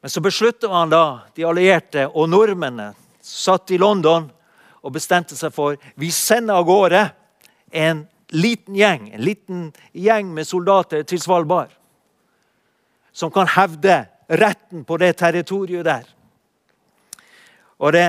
Men 0.00 0.10
så 0.10 0.20
besluttet 0.22 0.70
man 0.70 0.92
da, 0.92 1.26
de 1.34 1.42
allierte 1.42 2.04
og 2.06 2.28
nordmennene 2.30 2.92
satt 3.22 3.70
i 3.74 3.80
London 3.82 4.28
og 4.78 4.94
bestemte 4.94 5.34
seg 5.34 5.50
for 5.54 5.74
vi 5.98 6.10
sender 6.14 6.60
av 6.60 6.68
gårde 6.68 7.00
en 7.82 8.04
liten 8.30 8.78
gjeng, 8.78 9.08
en 9.10 9.24
liten 9.26 9.64
gjeng 9.90 10.30
med 10.30 10.46
soldater 10.46 11.02
til 11.02 11.18
Svalbard. 11.22 11.74
Som 13.10 13.34
kan 13.34 13.50
hevde 13.50 14.04
retten 14.30 14.86
på 14.86 15.00
det 15.02 15.16
territoriet 15.18 15.86
der. 15.90 16.06
Og 17.82 17.90
det 17.98 18.06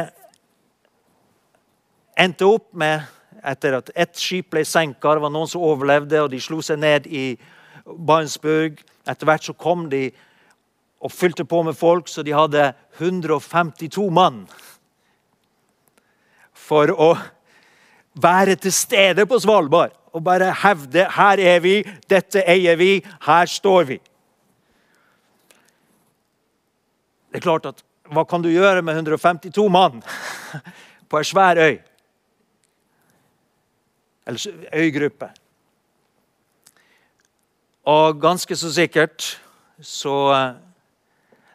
endte 2.22 2.46
opp 2.46 2.70
med, 2.78 3.02
etter 3.42 3.80
at 3.82 3.90
ett 3.98 4.14
skip 4.14 4.54
ble 4.54 4.62
senka, 4.62 5.18
det 5.18 5.26
var 5.26 5.34
noen 5.34 5.50
som 5.50 5.66
overlevde, 5.66 6.22
og 6.22 6.30
de 6.32 6.42
slo 6.42 6.62
seg 6.62 6.78
ned 6.86 7.10
i 7.10 7.26
Barentsburg. 7.86 8.80
Etter 9.08 9.28
hvert 9.28 9.48
så 9.48 9.54
kom 9.54 9.90
de 9.92 10.08
og 11.04 11.12
fylte 11.12 11.44
på 11.46 11.64
med 11.68 11.76
folk, 11.76 12.08
så 12.08 12.24
de 12.24 12.32
hadde 12.32 12.70
152 13.00 14.08
mann. 14.14 14.46
For 16.54 16.94
å 16.96 17.12
være 18.14 18.56
til 18.62 18.74
stede 18.74 19.26
på 19.28 19.40
Svalbard 19.42 19.92
og 20.14 20.24
bare 20.24 20.54
hevde 20.64 21.08
her 21.16 21.42
er 21.42 21.60
vi, 21.64 21.80
dette 22.10 22.44
eier 22.48 22.78
vi, 22.80 22.98
her 23.26 23.50
står 23.50 23.88
vi. 23.90 23.98
Det 27.34 27.42
er 27.42 27.48
klart 27.50 27.66
at 27.72 27.84
Hva 28.14 28.26
kan 28.30 28.44
du 28.44 28.50
gjøre 28.52 28.82
med 28.84 28.98
152 29.00 29.64
mann 29.72 30.02
på 31.10 31.18
ei 31.18 31.26
svær 31.26 31.58
øy? 31.58 31.78
Eller 34.28 34.68
øygruppe. 34.76 35.30
Og 37.84 38.20
ganske 38.22 38.56
så 38.56 38.70
sikkert 38.72 39.26
så 39.84 40.16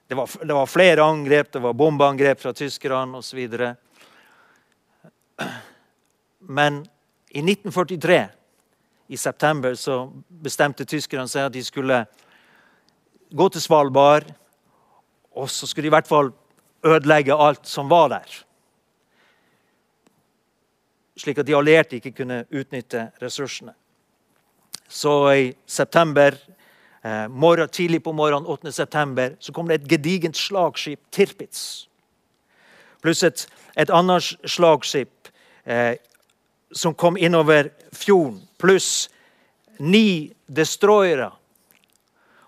det 0.08 0.14
var, 0.14 0.30
det 0.44 0.54
var 0.54 0.66
flere 0.66 1.04
angrep, 1.04 1.52
det 1.52 1.60
var 1.64 1.72
bombeangrep 1.72 2.40
fra 2.40 2.52
tyskerne 2.52 3.16
osv. 3.16 3.48
Men 6.38 6.82
i 7.30 7.40
1943 7.40 8.28
i 9.08 9.16
september 9.16 9.74
så 9.74 10.12
bestemte 10.28 10.84
tyskerne 10.84 11.28
seg 11.28 11.48
at 11.48 11.56
de 11.56 11.64
skulle 11.64 12.02
gå 13.32 13.48
til 13.48 13.64
Svalbard. 13.64 14.28
Og 15.32 15.48
så 15.50 15.66
skulle 15.66 15.88
de 15.88 15.92
i 15.92 15.96
hvert 15.96 16.08
fall 16.08 16.32
ødelegge 16.84 17.36
alt 17.36 17.68
som 17.68 17.88
var 17.88 18.08
der. 18.12 18.38
Slik 21.18 21.40
at 21.40 21.48
de 21.48 21.56
allierte 21.56 21.96
ikke 21.96 22.16
kunne 22.20 22.44
utnytte 22.52 23.10
ressursene. 23.22 23.72
Så 24.88 25.32
i 25.34 25.54
september, 25.66 26.34
eh, 27.04 27.28
morgen, 27.28 27.68
tidlig 27.68 28.02
på 28.04 28.12
morgenen 28.12 28.46
8. 28.46 28.72
september 28.72 29.36
så 29.40 29.52
kom 29.52 29.68
det 29.68 29.74
et 29.74 29.88
gedigent 29.88 30.36
slagskip, 30.36 31.00
Tirpitz. 31.10 31.88
Pluss 33.02 33.22
et, 33.22 33.46
et 33.76 33.90
annet 33.90 34.22
slagskip 34.44 35.28
eh, 35.66 35.96
som 36.72 36.94
kom 36.94 37.16
innover 37.16 37.70
fjorden, 37.92 38.40
pluss 38.58 39.10
ni 39.78 40.32
destroyere. 40.46 41.30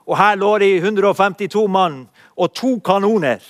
Og 0.07 0.17
her 0.19 0.35
lå 0.37 0.59
de 0.59 0.77
152 0.77 1.69
mann 1.69 2.09
og 2.37 2.55
to 2.55 2.79
kanoner 2.85 3.45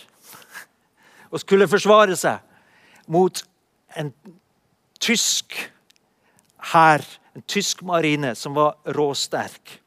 og 1.30 1.40
skulle 1.40 1.68
forsvare 1.70 2.16
seg 2.18 2.42
mot 3.10 3.42
en 3.96 4.12
tysk 5.00 5.56
hær, 6.72 7.04
en 7.34 7.44
tysk 7.46 7.82
marine, 7.86 8.34
som 8.34 8.54
var 8.54 8.76
råsterk. 8.96 9.78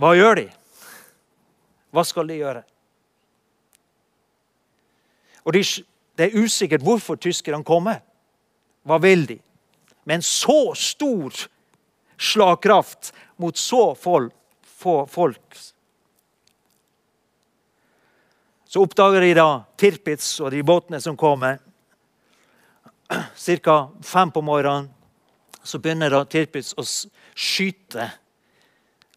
Hva 0.00 0.14
gjør 0.16 0.40
de? 0.40 0.48
Hva 1.90 2.04
skal 2.06 2.30
de 2.30 2.40
gjøre? 2.40 2.64
Og 5.44 5.56
de 5.56 5.62
det 6.20 6.26
er 6.28 6.42
usikkert 6.44 6.82
hvorfor 6.84 7.16
tyskerne 7.16 7.64
kommer. 7.64 8.02
Hva 8.84 8.98
vil 9.00 9.22
de? 9.24 9.38
Med 10.04 10.18
en 10.18 10.24
så 10.24 10.74
stor 10.76 11.32
slagkraft 12.20 13.12
mot 13.40 13.56
så 13.56 13.94
få 13.96 14.96
folk. 15.08 15.60
Så 18.68 18.84
oppdager 18.84 19.24
de 19.24 19.32
da 19.38 19.48
Tirpitz 19.80 20.28
og 20.44 20.52
de 20.52 20.60
båtene 20.62 21.00
som 21.00 21.16
kommer. 21.16 21.56
Ca. 23.10 23.90
fem 24.02 24.30
på 24.30 24.42
morgenen 24.42 24.90
så 25.62 25.78
begynner 25.78 26.24
Tirpitz 26.24 26.74
å 26.78 26.84
skyte 27.34 28.06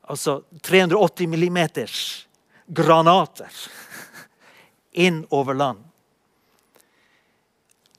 altså 0.01 0.41
380 0.62 1.29
millimeters 1.29 2.27
granater 2.67 3.51
inn 4.91 5.23
over 5.29 5.53
land. 5.53 5.83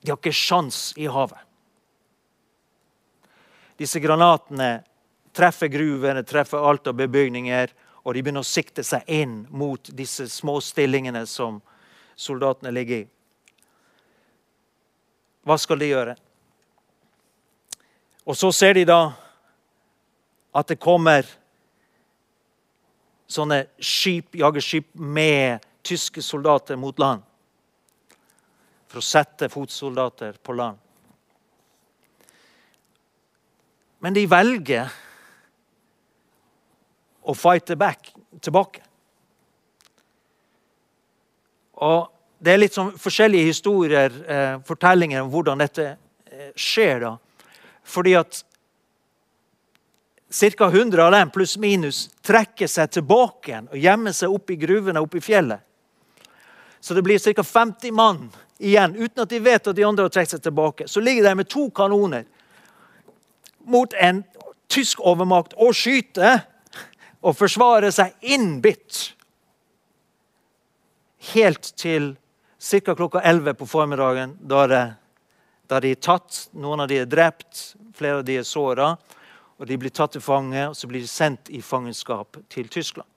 De 0.00 0.10
har 0.10 0.18
ikke 0.18 0.34
sjans 0.34 0.92
i 0.96 1.06
havet. 1.06 1.38
disse 3.76 3.98
granatene 3.98 4.84
treffer 5.34 5.66
gruvene, 5.66 6.22
treffer 6.22 6.62
alt 6.68 6.86
av 6.86 6.94
bebygninger, 6.94 7.72
og 8.04 8.14
de 8.14 8.22
begynner 8.22 8.44
å 8.44 8.46
sikte 8.46 8.84
seg 8.84 9.02
inn 9.10 9.46
mot 9.50 9.90
disse 9.90 10.28
små 10.28 10.60
stillingene 10.60 11.24
som 11.26 11.62
soldatene 12.14 12.70
ligger 12.70 13.02
i. 13.02 13.08
Hva 15.44 15.56
skal 15.60 15.80
de 15.80 15.90
gjøre? 15.90 16.14
Og 18.24 18.36
så 18.36 18.48
ser 18.56 18.78
de 18.78 18.86
da 18.88 19.00
at 20.54 20.70
det 20.70 20.80
kommer 20.80 21.26
sånne 23.28 23.64
skip, 23.82 24.36
jagerskip 24.38 24.94
med 24.94 25.64
tyske 25.84 26.22
soldater 26.24 26.78
mot 26.80 26.98
land. 27.02 27.20
For 28.88 29.02
å 29.02 29.04
sette 29.04 29.50
fotsoldater 29.52 30.38
på 30.40 30.56
land. 30.56 30.80
Men 34.04 34.16
de 34.16 34.24
velger 34.28 34.92
å 37.24 37.34
fighte 37.36 37.76
back, 37.80 38.10
tilbake. 38.44 38.82
Og 41.84 42.13
Det 42.44 42.52
er 42.52 42.58
litt 42.60 42.74
sånn 42.76 42.90
forskjellige 43.00 43.48
historier, 43.48 44.16
eh, 44.28 44.56
fortellinger 44.68 45.22
om 45.22 45.30
hvordan 45.32 45.62
dette 45.62 45.84
eh, 46.28 46.50
skjer. 46.52 47.00
da. 47.00 47.12
Fordi 47.84 48.12
at 48.18 48.42
ca. 50.28 50.66
100 50.68 51.04
av 51.06 51.12
dem 51.14 51.30
pluss 51.30 51.54
minus 51.56 52.08
trekker 52.26 52.68
seg 52.68 52.90
tilbake 52.90 53.48
igjen 53.48 53.68
og 53.70 53.78
gjemmer 53.80 54.12
seg 54.12 54.34
oppe 54.34 54.52
i 54.52 54.58
gruvene 54.60 55.00
oppe 55.00 55.22
i 55.22 55.24
fjellet. 55.24 55.62
Så 56.80 56.94
det 56.94 57.04
blir 57.06 57.22
ca. 57.22 57.42
50 57.42 57.94
mann 57.96 58.26
igjen, 58.58 58.96
uten 58.96 59.22
at 59.22 59.30
de 59.30 59.40
vet 59.40 59.70
at 59.70 59.76
de 59.76 59.86
andre 59.86 60.04
har 60.04 60.12
trukket 60.12 60.34
seg 60.34 60.42
tilbake. 60.44 60.88
Så 60.88 61.00
ligger 61.00 61.24
de 61.24 61.34
med 61.38 61.48
to 61.48 61.70
kanoner 61.70 62.26
mot 63.64 63.94
en 63.94 64.20
tysk 64.68 65.00
overmakt 65.00 65.56
og 65.56 65.72
skyter 65.72 66.42
og 67.24 67.38
forsvarer 67.38 67.94
seg 67.94 68.12
innbitt. 68.20 69.14
Helt 71.32 71.72
til 71.80 72.12
ca. 72.64 72.94
klokka 72.94 73.21
11 73.21 73.54
på 73.54 73.66
formiddagen, 73.66 74.37
da, 74.40 74.66
det, 74.66 74.85
da 75.68 75.80
de 75.80 75.90
er 75.92 76.00
tatt. 76.00 76.47
Noen 76.56 76.85
av 76.85 76.88
de 76.88 77.02
er 77.02 77.09
drept, 77.11 77.75
flere 77.97 78.23
av 78.23 78.25
de 78.25 78.38
er 78.40 78.47
såra. 78.49 78.94
Og 79.61 79.68
de 79.68 79.76
blir 79.78 79.92
tatt 79.94 80.16
til 80.16 80.25
fange, 80.25 80.62
og 80.71 80.76
så 80.76 80.88
blir 80.90 81.04
de 81.04 81.11
sendt 81.11 81.50
i 81.52 81.61
fangenskap 81.62 82.40
til 82.50 82.71
Tyskland. 82.73 83.09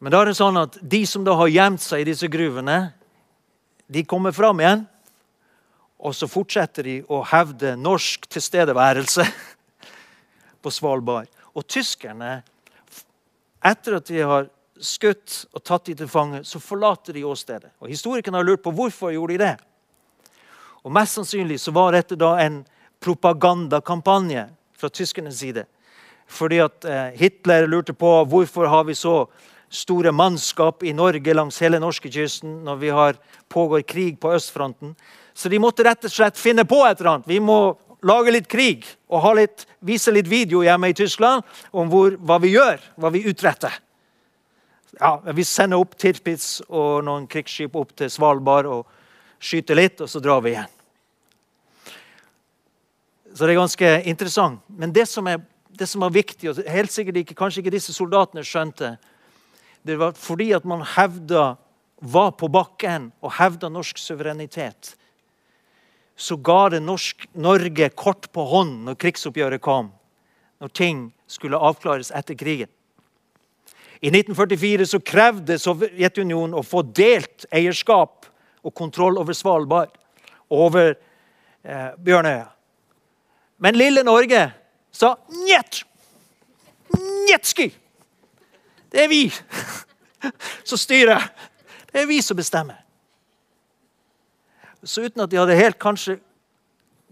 Men 0.00 0.14
da 0.14 0.22
er 0.22 0.30
det 0.30 0.38
sånn 0.38 0.56
at 0.56 0.78
de 0.80 1.02
som 1.06 1.26
da 1.26 1.34
har 1.36 1.50
gjemt 1.52 1.84
seg 1.84 2.02
i 2.02 2.08
disse 2.08 2.28
gruvene, 2.32 2.78
de 3.90 4.04
kommer 4.08 4.32
fram 4.32 4.62
igjen. 4.62 4.86
Og 6.00 6.14
så 6.16 6.30
fortsetter 6.30 6.86
de 6.86 6.94
å 7.12 7.20
hevde 7.28 7.74
norsk 7.76 8.24
tilstedeværelse 8.32 9.26
på 10.64 10.72
Svalbard. 10.72 11.28
Og 11.52 11.66
tyskerne, 11.68 12.38
etter 13.60 13.98
at 13.98 14.08
de 14.08 14.24
har 14.24 14.48
skutt 14.80 15.44
og 15.54 15.62
tatt 15.64 15.88
de 15.90 15.94
til 16.00 16.08
fange, 16.10 16.42
så 16.44 16.60
forlater 16.62 17.16
de 17.16 17.24
åstedet. 17.26 17.72
Og 17.80 17.88
Historikerne 17.92 18.40
har 18.40 18.46
lurt 18.46 18.62
på 18.64 18.72
hvorfor 18.74 19.12
gjorde 19.14 19.36
de 19.36 19.44
det. 19.44 19.56
Og 20.84 20.92
Mest 20.92 21.18
sannsynlig 21.18 21.60
så 21.60 21.74
var 21.76 21.92
dette 21.92 22.16
da 22.18 22.34
en 22.40 22.62
propagandakampanje 23.00 24.46
fra 24.76 24.88
tyskernes 24.88 25.38
side. 25.40 25.66
Fordi 26.30 26.60
at 26.62 26.84
eh, 26.86 27.16
Hitler 27.18 27.66
lurte 27.68 27.92
på 27.92 28.12
hvorfor 28.30 28.68
har 28.70 28.84
vi 28.88 28.94
så 28.94 29.24
store 29.70 30.12
mannskap 30.12 30.82
i 30.82 30.92
Norge 30.96 31.34
langs 31.34 31.60
hele 31.62 31.78
norskekysten 31.82 32.62
når 32.66 32.80
vi 32.80 32.90
har 32.94 33.18
pågår 33.50 33.84
krig 33.86 34.18
på 34.20 34.32
østfronten. 34.34 34.94
Så 35.34 35.48
de 35.48 35.60
måtte 35.62 35.84
rett 35.86 36.04
og 36.04 36.12
slett 36.12 36.38
finne 36.38 36.64
på 36.68 36.80
et 36.86 37.00
eller 37.00 37.16
annet. 37.16 37.28
Vi 37.30 37.38
må 37.40 37.76
lage 38.06 38.32
litt 38.34 38.48
krig 38.50 38.86
og 39.10 39.28
litt, 39.36 39.66
vise 39.80 40.12
litt 40.14 40.28
video 40.28 40.64
hjemme 40.64 40.90
i 40.90 40.96
Tyskland 40.96 41.44
om 41.70 41.90
hvor, 41.92 42.16
hva 42.18 42.40
vi 42.42 42.54
gjør, 42.54 42.80
hva 42.96 43.12
vi 43.14 43.26
utretter. 43.30 43.74
Ja, 44.98 45.20
Vi 45.32 45.44
sender 45.44 45.78
opp 45.78 45.94
Tirpitz 45.98 46.60
og 46.68 47.04
noen 47.06 47.28
krigsskip 47.30 47.76
opp 47.78 47.94
til 47.96 48.10
Svalbard 48.10 48.66
og 48.66 48.86
skyter 49.40 49.78
litt, 49.78 50.00
og 50.02 50.10
så 50.10 50.20
drar 50.22 50.42
vi 50.44 50.54
igjen. 50.54 50.76
Så 53.30 53.46
det 53.46 53.54
er 53.54 53.60
ganske 53.60 53.90
interessant. 54.10 54.60
Men 54.68 54.92
det 54.92 55.06
som 55.08 55.28
er, 55.30 55.38
det 55.70 55.86
som 55.88 56.02
var 56.02 56.10
viktig, 56.10 56.50
og 56.50 56.62
helt 56.66 56.92
sikkert 56.92 57.22
ikke, 57.22 57.38
kanskje 57.38 57.62
ikke 57.62 57.76
disse 57.76 57.94
soldatene 57.94 58.42
skjønte, 58.44 58.96
det 59.86 59.96
var 60.00 60.16
fordi 60.18 60.50
at 60.56 60.66
man 60.68 60.82
hevda, 60.96 61.54
var 62.00 62.30
på 62.32 62.48
bakken 62.48 63.10
og 63.20 63.34
hevda 63.36 63.68
norsk 63.68 63.98
suverenitet 64.00 64.94
så 66.20 66.36
ga 66.36 66.68
det 66.68 66.82
norsk, 66.84 67.24
Norge 67.32 67.88
kort 67.96 68.28
på 68.32 68.44
hånd 68.44 68.84
når 68.84 68.98
krigsoppgjøret 69.00 69.62
kom. 69.64 69.88
Når 70.60 70.72
ting 70.76 70.98
skulle 71.30 71.56
avklares 71.56 72.12
etter 72.12 72.36
krigen. 72.36 72.68
I 74.00 74.08
1944 74.08 74.86
så 74.86 75.00
krevde 75.04 75.58
Sovjetunionen 75.60 76.56
å 76.56 76.64
få 76.64 76.82
delt 76.82 77.44
eierskap 77.52 78.28
og 78.64 78.74
kontroll 78.76 79.18
over 79.20 79.36
Svalbard 79.36 79.92
over 80.50 80.94
eh, 80.94 81.90
Bjørnøya. 82.00 82.48
Men 83.60 83.76
lille 83.76 84.04
Norge 84.06 84.46
sa 84.92 85.14
njet! 85.44 85.82
Njetski! 86.96 87.68
Det 88.90 89.04
er 89.04 89.12
vi 89.12 89.26
som 90.68 90.80
styrer. 90.80 91.28
Det 91.92 92.00
er 92.02 92.08
vi 92.08 92.22
som 92.24 92.38
bestemmer. 92.40 92.80
Så 94.82 95.04
uten 95.04 95.20
at 95.22 95.30
de 95.30 95.38
hadde 95.38 95.60
helt 95.60 95.78
kanskje 95.80 96.16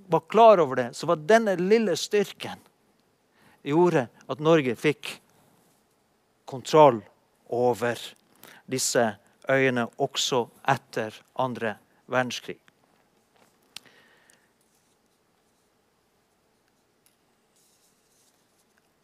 var 0.09 0.25
klar 0.33 0.61
over 0.63 0.81
det, 0.81 0.89
så 0.97 1.07
var 1.07 1.21
denne 1.21 1.53
lille 1.61 1.93
styrken 2.01 2.57
gjorde 3.61 4.07
at 4.09 4.41
Norge 4.41 4.73
fikk 4.79 5.19
kontroll 6.49 7.03
over 7.49 8.01
disse 8.71 9.05
øyene 9.49 9.87
også 9.99 10.47
etter 10.69 11.13
andre 11.37 11.77
verdenskrig. 12.09 12.57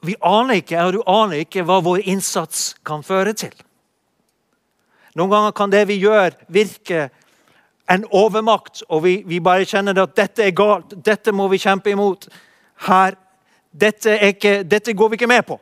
Vi 0.04 0.16
aner 0.20 0.60
ikke, 0.60 0.80
og 0.84 0.92
du 0.92 1.02
aner 1.08 1.44
ikke 1.44 1.64
hva 1.64 1.78
vår 1.84 2.02
innsats 2.12 2.74
kan 2.84 3.04
føre 3.04 3.32
til. 3.32 3.54
Noen 5.16 5.30
ganger 5.32 5.54
kan 5.56 5.72
det 5.72 5.86
vi 5.88 5.96
gjør, 6.02 6.34
virke 6.52 7.08
en 7.88 8.04
overmakt, 8.12 8.82
og 8.88 9.04
vi, 9.04 9.14
vi, 9.28 9.40
bare 9.40 9.64
kjenner 9.68 10.02
at 10.02 10.16
dette 10.16 10.44
er 10.44 10.56
galt, 10.56 10.92
dette 11.04 11.32
må 11.32 11.48
vi 11.52 11.60
kjempe 11.62 11.92
imot. 11.92 12.28
Her, 12.88 13.16
dette, 13.72 14.18
ikke, 14.28 14.58
dette 14.68 14.92
går 14.92 15.12
vi 15.12 15.20
ikke 15.20 15.30
med 15.30 15.44
på. 15.48 15.58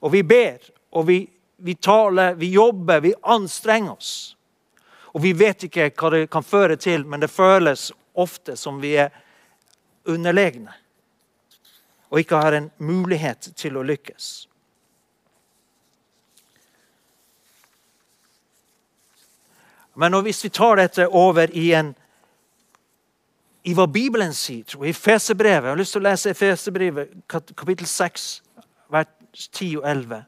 Og 0.00 0.12
vi 0.12 0.22
ber, 0.22 0.58
og 0.94 1.06
vi, 1.08 1.22
vi 1.56 1.74
taler, 1.74 2.34
vi 2.38 2.52
jobber, 2.54 3.00
vi 3.00 3.14
anstrenger 3.22 3.92
oss. 3.92 4.12
Og 5.14 5.22
vi 5.24 5.32
vet 5.32 5.64
ikke 5.66 5.90
hva 5.90 6.12
det 6.14 6.26
kan 6.30 6.44
føre 6.46 6.76
til, 6.76 7.06
men 7.06 7.20
det 7.20 7.32
føles 7.32 7.90
ofte 8.18 8.56
som 8.56 8.78
vi 8.82 8.94
er 9.00 9.10
underlegne 10.08 10.74
og 12.08 12.20
ikke 12.20 12.36
har 12.36 12.52
en 12.56 12.70
mulighet 12.78 13.50
til 13.56 13.76
å 13.76 13.84
lykkes. 13.84 14.48
Men 19.98 20.14
hvis 20.22 20.44
vi 20.44 20.52
tar 20.54 20.78
dette 20.78 21.08
over 21.08 21.50
i, 21.58 21.72
en, 21.74 21.90
i 23.66 23.74
hva 23.74 23.88
Bibelen 23.90 24.32
sier, 24.32 24.78
i 24.86 24.94
Fesebrevet 24.94 25.66
Jeg 25.66 25.74
har 25.74 25.80
lyst 25.80 25.96
til 25.96 26.04
å 26.04 26.06
lese 26.06 26.34
Fesebrevet 26.38 27.16
kapittel 27.28 27.86
6, 27.90 28.28
vers 28.94 29.17
10 29.46 29.76
og 29.78 29.86
11. 29.90 30.24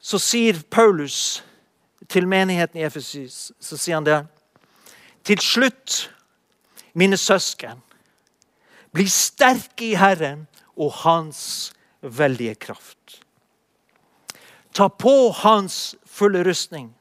Så 0.00 0.20
sier 0.20 0.60
Paulus 0.70 1.44
til 2.08 2.28
menigheten 2.28 2.80
i 2.80 2.84
Efesis, 2.84 3.52
så 3.60 3.76
sier 3.80 4.00
han 4.00 4.08
det. 4.08 4.20
Til 5.24 5.40
slutt, 5.40 6.10
mine 6.94 7.16
søsken, 7.16 7.80
bli 8.92 9.08
sterke 9.10 9.92
i 9.92 9.94
Herren 9.98 10.46
og 10.76 10.92
Hans 11.04 11.72
veldige 12.00 12.54
kraft. 12.54 13.20
Ta 14.74 14.88
på 14.88 15.32
Hans 15.44 15.96
fulle 16.06 16.44
rustning 16.46 16.92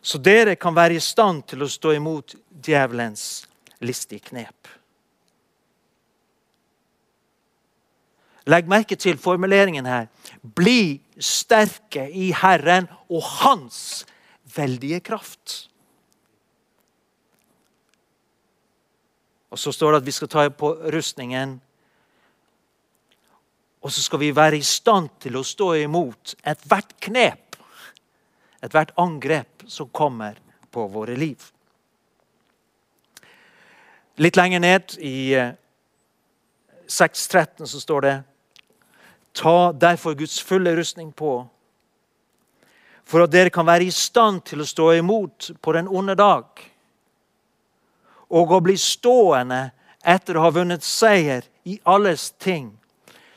så 0.00 0.18
dere 0.18 0.56
kan 0.56 0.74
være 0.74 0.96
i 0.96 1.02
stand 1.02 1.44
til 1.50 1.64
å 1.64 1.68
stå 1.68 1.92
imot 1.98 2.34
djevelens 2.50 3.44
listige 3.84 4.30
knep. 4.30 4.79
Legg 8.50 8.68
merke 8.70 8.96
til 8.98 9.18
formuleringen 9.20 9.86
her. 9.86 10.08
Bli 10.42 11.00
sterke 11.22 12.08
i 12.10 12.30
Herren 12.34 12.88
og 13.10 13.22
Hans 13.40 14.06
veldige 14.56 15.00
kraft. 15.06 15.68
Og 19.50 19.58
Så 19.58 19.72
står 19.72 19.92
det 19.92 20.02
at 20.02 20.06
vi 20.06 20.14
skal 20.14 20.28
ta 20.28 20.48
på 20.48 20.72
rustningen. 20.94 21.60
Og 23.82 23.92
så 23.92 24.02
skal 24.02 24.20
vi 24.20 24.36
være 24.36 24.58
i 24.58 24.66
stand 24.66 25.08
til 25.20 25.38
å 25.38 25.46
stå 25.46 25.72
imot 25.84 26.34
ethvert 26.44 26.98
knep 27.00 27.50
ethvert 28.60 28.92
angrep 29.00 29.64
som 29.66 29.88
kommer 29.88 30.38
på 30.70 30.86
våre 30.92 31.16
liv. 31.16 31.40
Litt 34.20 34.36
lenger 34.36 34.60
ned 34.60 34.96
i 35.00 35.32
6.13 36.90 37.64
så 37.66 37.80
står 37.80 38.04
det 38.04 38.16
Ta 39.32 39.72
derfor 39.72 40.14
Guds 40.14 40.40
fulle 40.42 40.74
rustning 40.76 41.12
på, 41.12 41.46
for 43.04 43.24
at 43.24 43.32
dere 43.32 43.50
kan 43.50 43.66
være 43.66 43.88
i 43.88 43.94
stand 43.94 44.44
til 44.50 44.62
å 44.62 44.68
stå 44.68 44.92
imot 44.98 45.50
på 45.62 45.74
den 45.74 45.88
onde 45.88 46.14
dag, 46.18 46.46
og 48.30 48.52
å 48.54 48.60
bli 48.62 48.76
stående 48.78 49.70
etter 50.06 50.38
å 50.38 50.44
ha 50.46 50.50
vunnet 50.54 50.84
seier 50.86 51.46
i 51.66 51.80
alles 51.84 52.30
ting. 52.38 52.70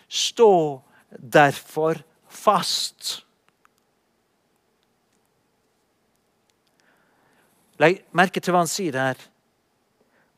Stå 0.07 0.81
derfor 1.09 2.01
fast. 2.29 3.23
Legg 7.81 8.03
merke 8.13 8.41
til 8.41 8.53
hva 8.53 8.61
han 8.63 8.69
sier 8.69 8.97
her. 8.97 9.17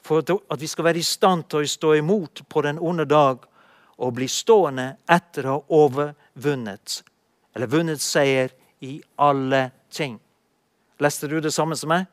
For 0.06 0.22
at 0.22 0.62
vi 0.62 0.70
skal 0.70 0.88
være 0.88 1.02
i 1.02 1.06
stand 1.06 1.48
til 1.50 1.66
å 1.66 1.70
stå 1.70 1.96
imot 2.00 2.46
på 2.50 2.64
den 2.66 2.80
onde 2.80 3.08
dag 3.10 3.44
og 3.98 4.16
bli 4.18 4.28
stående 4.32 4.96
etter 5.08 5.48
å 5.48 5.56
ha 5.56 5.78
overvunnet, 5.78 7.00
eller 7.56 7.72
vunnet 7.72 8.04
seier 8.04 8.52
i 8.84 8.98
alle 9.16 9.70
ting. 9.94 10.18
Leste 11.00 11.30
du 11.32 11.40
det 11.44 11.54
samme 11.56 11.78
som 11.80 11.92
meg? 11.92 12.06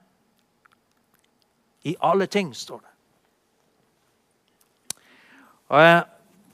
I 1.82 1.96
alle 1.98 2.28
ting, 2.30 2.52
står 2.54 2.80
det. 2.82 2.90
Jeg, 5.72 6.00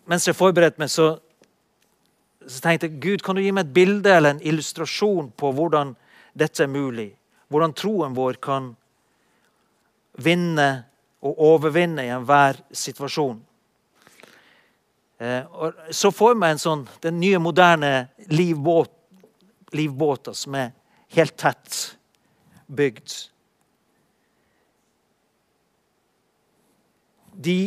mens 0.09 0.27
jeg 0.29 0.39
forberedte 0.39 0.81
meg, 0.81 0.91
så, 0.93 1.11
så 2.47 2.61
tenkte 2.65 2.89
jeg 2.89 3.01
Gud, 3.03 3.25
kan 3.25 3.37
du 3.37 3.43
gi 3.43 3.53
meg 3.53 3.67
et 3.67 3.77
bilde 3.77 4.13
eller 4.15 4.37
en 4.37 4.45
illustrasjon 4.47 5.33
på 5.37 5.53
hvordan 5.57 5.93
dette 6.39 6.65
er 6.65 6.73
mulig? 6.73 7.11
Hvordan 7.53 7.75
troen 7.77 8.17
vår 8.17 8.39
kan 8.45 8.73
vinne 10.23 10.69
og 11.25 11.41
overvinne 11.43 12.05
i 12.07 12.13
enhver 12.15 12.61
situasjon. 12.75 13.39
Eh, 15.19 15.45
og 15.51 15.75
så 15.91 16.13
får 16.15 16.37
man 16.39 16.55
en 16.55 16.63
sånn, 16.63 16.85
den 17.03 17.19
nye, 17.19 17.41
moderne 17.43 18.09
livbåt, 18.31 18.93
livbåter 19.75 20.37
som 20.39 20.55
er 20.59 20.71
helt 21.17 21.37
tett 21.41 21.81
bygd. 22.69 23.17
De 27.39 27.59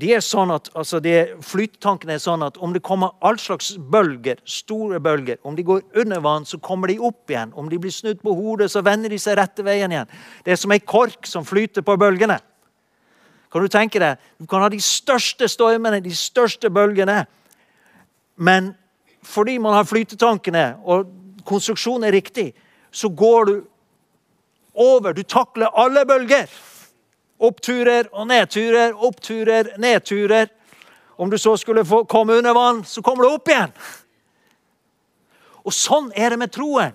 de 0.00 0.12
er 0.14 0.20
sånn 0.22 0.52
at, 0.54 0.68
altså 0.78 1.00
Flyttankene 1.42 2.14
er 2.14 2.22
sånn 2.22 2.44
at 2.46 2.58
om 2.62 2.70
det 2.72 2.82
kommer 2.86 3.16
all 3.26 3.40
slags 3.42 3.72
bølger, 3.74 4.38
store 4.46 5.00
bølger, 5.02 5.40
om 5.42 5.56
de 5.58 5.64
går 5.66 5.82
under 5.98 6.22
vann, 6.22 6.46
så 6.46 6.60
kommer 6.62 6.88
de 6.88 7.00
opp 7.02 7.30
igjen. 7.30 7.50
Om 7.58 7.68
de 7.68 7.80
blir 7.82 7.92
snudd 7.92 8.22
på 8.22 8.34
hodet, 8.38 8.70
så 8.70 8.84
vender 8.86 9.10
de 9.10 9.18
seg 9.18 9.36
rette 9.40 9.64
veien 9.66 9.90
igjen. 9.90 10.12
Det 10.46 10.54
er 10.54 10.60
som 10.62 10.72
ei 10.72 10.78
kork 10.78 11.26
som 11.26 11.44
flyter 11.44 11.82
på 11.82 11.98
bølgene. 11.98 12.38
Kan 13.50 13.62
Du 13.62 13.68
tenke 13.68 13.98
deg, 13.98 14.18
du 14.38 14.46
kan 14.46 14.62
ha 14.62 14.68
de 14.70 14.80
største 14.80 15.48
stormene, 15.48 16.00
de 16.00 16.14
største 16.14 16.70
bølgene. 16.70 17.24
Men 18.36 18.74
fordi 19.22 19.58
man 19.58 19.74
har 19.74 19.84
flytetankene, 19.84 20.76
og 20.84 21.10
konstruksjonen 21.44 22.06
er 22.08 22.14
riktig, 22.14 22.52
så 22.90 23.08
går 23.08 23.44
du 23.44 23.54
over. 24.74 25.12
Du 25.12 25.22
takler 25.22 25.74
alle 25.74 26.06
bølger. 26.06 26.46
Oppturer 27.40 28.08
og 28.12 28.28
nedturer, 28.28 28.94
oppturer, 28.94 29.74
nedturer. 29.78 30.48
Om 31.18 31.30
du 31.30 31.38
så 31.38 31.56
skulle 31.56 31.84
komme 32.08 32.38
under 32.38 32.54
vann, 32.54 32.84
så 32.84 33.02
kommer 33.02 33.24
du 33.24 33.34
opp 33.34 33.48
igjen. 33.48 33.72
Og 35.64 35.74
sånn 35.74 36.12
er 36.16 36.32
det 36.32 36.40
med 36.40 36.52
troen. 36.54 36.94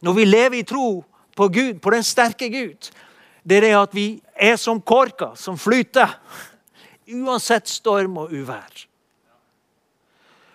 Når 0.00 0.16
vi 0.16 0.24
lever 0.24 0.60
i 0.60 0.64
tro 0.64 1.02
på 1.36 1.48
Gud, 1.52 1.80
på 1.82 1.92
den 1.92 2.04
sterke 2.04 2.48
Gud, 2.48 2.88
det 3.44 3.58
er 3.58 3.66
det 3.66 3.74
at 3.76 3.96
vi 3.96 4.06
er 4.40 4.56
som 4.56 4.80
korka 4.80 5.34
som 5.36 5.58
flyter. 5.58 6.18
Uansett 7.10 7.68
storm 7.68 8.16
og 8.16 8.32
uvær. 8.32 8.86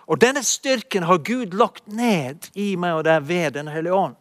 Og 0.08 0.22
denne 0.22 0.44
styrken 0.44 1.04
har 1.04 1.18
Gud 1.18 1.54
lagt 1.58 1.88
ned 1.88 2.50
i 2.54 2.76
meg 2.76 2.94
og 2.94 3.04
deg 3.06 3.28
ved 3.28 3.52
Den 3.52 3.68
hellige 3.68 3.94
ånd. 3.94 4.16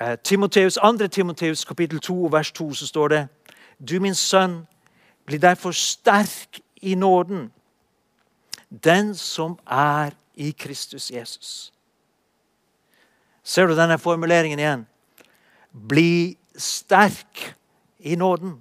Eh, 0.00 0.18
Timoteus, 0.24 0.78
2. 0.82 1.08
Timoteus 1.08 1.64
kapittel 1.64 2.00
2 2.00 2.28
vers 2.32 2.52
2 2.52 2.74
så 2.74 2.86
står 2.86 3.08
det 3.08 3.28
Du 3.88 4.00
min 4.00 4.14
sønn, 4.14 4.66
bli 5.26 5.38
derfor 5.38 5.70
sterk 5.72 6.60
i 6.82 6.94
nåden, 6.94 7.52
den 8.84 9.14
som 9.14 9.58
er 9.66 10.10
i 10.34 10.50
Kristus 10.50 11.10
Jesus. 11.10 11.72
Ser 13.42 13.66
du 13.66 13.76
denne 13.76 13.98
formuleringen 13.98 14.58
igjen? 14.58 14.86
Bli 15.76 16.36
sterk 16.56 17.42
i 17.98 18.16
nåden. 18.16 18.56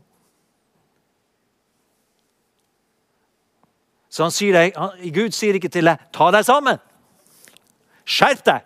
Så 4.09 4.23
han 4.23 4.31
sier 4.31 4.55
deg, 4.55 4.75
Gud 5.15 5.35
sier 5.35 5.55
ikke 5.55 5.71
til 5.71 5.87
deg 5.87 5.99
'ta 6.11 6.29
deg 6.31 6.45
sammen'. 6.47 6.79
Skjerp 8.05 8.43
deg! 8.45 8.61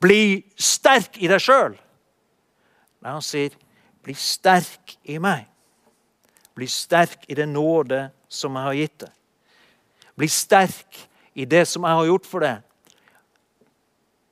Bli 0.00 0.44
sterk 0.56 1.16
i 1.16 1.28
deg 1.28 1.40
sjøl. 1.40 1.76
Men 3.00 3.12
han 3.12 3.22
sier, 3.22 3.50
'Bli 4.02 4.14
sterk 4.14 4.96
i 5.04 5.18
meg'. 5.18 5.46
Bli 6.54 6.66
sterk 6.66 7.24
i 7.28 7.34
den 7.34 7.52
nåde 7.52 8.10
som 8.28 8.54
jeg 8.56 8.62
har 8.62 8.72
gitt 8.72 9.00
deg. 9.00 9.12
Bli 10.16 10.28
sterk 10.28 11.08
i 11.34 11.44
det 11.44 11.66
som 11.68 11.84
jeg 11.84 11.92
har 11.92 12.06
gjort 12.06 12.26
for 12.26 12.40
deg. 12.40 12.62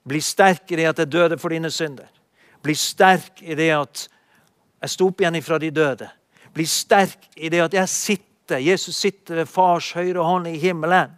Bli 0.09 0.21
sterk 0.21 0.73
i 0.73 0.77
det 0.77 0.89
at 0.89 0.99
jeg 0.99 1.13
døde 1.13 1.39
for 1.39 1.49
dine 1.49 1.71
synder. 1.71 2.09
Bli 2.65 2.75
sterk 2.75 3.43
i 3.45 3.55
det 3.59 3.71
at 3.77 4.07
jeg 4.85 4.93
sto 4.93 5.09
opp 5.11 5.21
igjen 5.21 5.37
ifra 5.37 5.59
de 5.61 5.69
døde. 5.75 6.09
Bli 6.55 6.65
sterk 6.69 7.29
i 7.37 7.51
det 7.53 7.61
at 7.65 7.77
jeg 7.77 7.91
sitter, 7.93 8.63
Jesus 8.63 8.97
sitter 8.97 9.43
ved 9.43 9.51
fars 9.51 9.91
høyre 9.97 10.25
hånd 10.25 10.49
i 10.49 10.57
himmelen. 10.61 11.13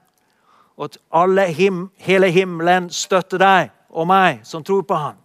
Og 0.76 0.96
at 1.10 1.54
him, 1.56 1.88
hele 1.96 2.28
himmelen 2.34 2.90
støtter 2.90 3.40
deg 3.40 3.70
og 3.90 4.08
meg 4.10 4.42
som 4.44 4.64
tror 4.64 4.82
på 4.84 4.94
Han. 4.94 5.16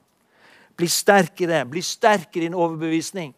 Bli 0.78 0.88
sterk 0.88 1.42
i 1.42 1.50
det. 1.50 1.66
Bli 1.70 1.82
sterk 1.82 2.38
i 2.38 2.46
din 2.46 2.56
overbevisning. 2.56 3.34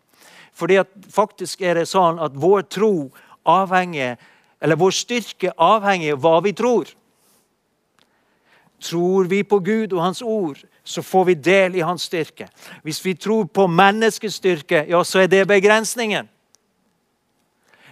Fordi 0.53 0.77
faktisk 1.09 1.61
er 1.61 1.79
det 1.79 1.89
sånn 1.89 2.19
at 2.21 2.35
vår 2.37 2.67
tro 2.69 3.09
avhenger, 3.49 4.19
eller 4.61 4.79
vår 4.79 4.93
styrke 4.95 5.51
avhenger 5.57 6.13
av 6.13 6.21
hva 6.23 6.35
vi 6.45 6.53
tror. 6.53 6.91
Tror 8.83 9.29
vi 9.31 9.43
på 9.47 9.59
Gud 9.63 9.93
og 9.93 10.03
Hans 10.03 10.21
ord, 10.21 10.59
så 10.83 11.01
får 11.01 11.25
vi 11.25 11.33
del 11.39 11.75
i 11.79 11.85
Hans 11.85 12.09
styrke. 12.09 12.49
Hvis 12.83 12.99
vi 13.05 13.13
tror 13.15 13.45
på 13.47 13.67
menneskets 13.67 14.41
styrke, 14.41 14.83
ja, 14.89 15.03
så 15.03 15.23
er 15.23 15.31
det 15.31 15.47
begrensningen. 15.47 16.27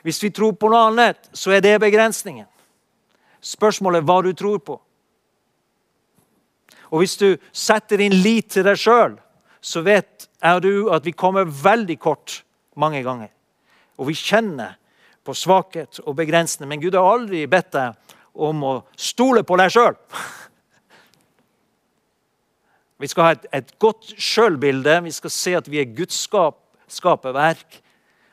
Hvis 0.03 0.23
vi 0.23 0.31
tror 0.35 0.51
på 0.57 0.69
noe 0.71 0.89
annet, 0.89 1.29
så 1.33 1.53
er 1.55 1.63
det 1.63 1.77
begrensningen. 1.79 2.47
Spørsmålet 3.41 4.01
er 4.01 4.07
hva 4.09 4.19
du 4.25 4.33
tror 4.37 4.59
på. 4.59 4.77
Og 6.91 6.99
hvis 6.99 7.15
du 7.17 7.37
setter 7.55 8.01
din 8.03 8.17
lit 8.19 8.51
til 8.51 8.67
deg 8.67 8.79
sjøl, 8.79 9.15
så 9.61 9.83
vet 9.85 10.27
er 10.43 10.59
du 10.59 10.89
at 10.91 11.05
vi 11.05 11.15
kommer 11.15 11.45
veldig 11.45 11.97
kort 12.01 12.41
mange 12.75 13.03
ganger. 13.05 13.29
Og 14.01 14.09
vi 14.09 14.17
kjenner 14.17 14.75
på 15.23 15.35
svakhet 15.37 16.01
og 16.03 16.17
begrensning. 16.17 16.69
Men 16.69 16.81
Gud 16.81 16.97
har 16.97 17.07
aldri 17.07 17.45
bedt 17.47 17.71
deg 17.77 18.17
om 18.33 18.63
å 18.65 18.75
stole 18.97 19.45
på 19.47 19.57
deg 19.61 19.73
sjøl. 19.73 19.95
Vi 23.01 23.09
skal 23.09 23.25
ha 23.25 23.35
et, 23.35 23.47
et 23.53 23.71
godt 23.81 24.13
sjølbilde. 24.21 24.99
Vi 25.07 25.13
skal 25.15 25.33
se 25.33 25.55
at 25.57 25.69
vi 25.71 25.81
er 25.81 25.95
Guds 25.97 26.23
skap, 26.27 26.59
skaperverk 26.91 27.81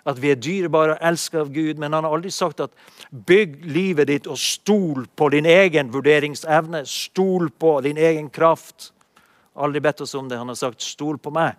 at 0.08 0.20
vi 0.22 0.30
er 0.32 0.40
dyrebare 0.40 0.96
og 0.96 1.04
elsket 1.04 1.42
av 1.42 1.50
Gud, 1.52 1.76
men 1.80 1.92
han 1.92 2.06
har 2.06 2.14
aldri 2.16 2.30
sagt 2.32 2.62
at 2.64 2.72
bygg 3.10 3.58
livet 3.68 4.08
ditt 4.08 4.28
og 4.30 4.38
stol 4.40 5.04
på 5.16 5.28
din 5.34 5.46
egen 5.48 5.92
vurderingsevne. 5.92 6.84
Stol 6.88 7.50
på 7.50 7.74
din 7.84 8.00
egen 8.00 8.30
kraft. 8.32 8.92
Aldri 9.58 9.82
bedt 9.84 10.00
oss 10.04 10.16
om 10.16 10.28
det. 10.30 10.38
Han 10.40 10.48
har 10.48 10.58
sagt 10.58 10.84
stol 10.84 11.18
på 11.20 11.32
meg. 11.34 11.58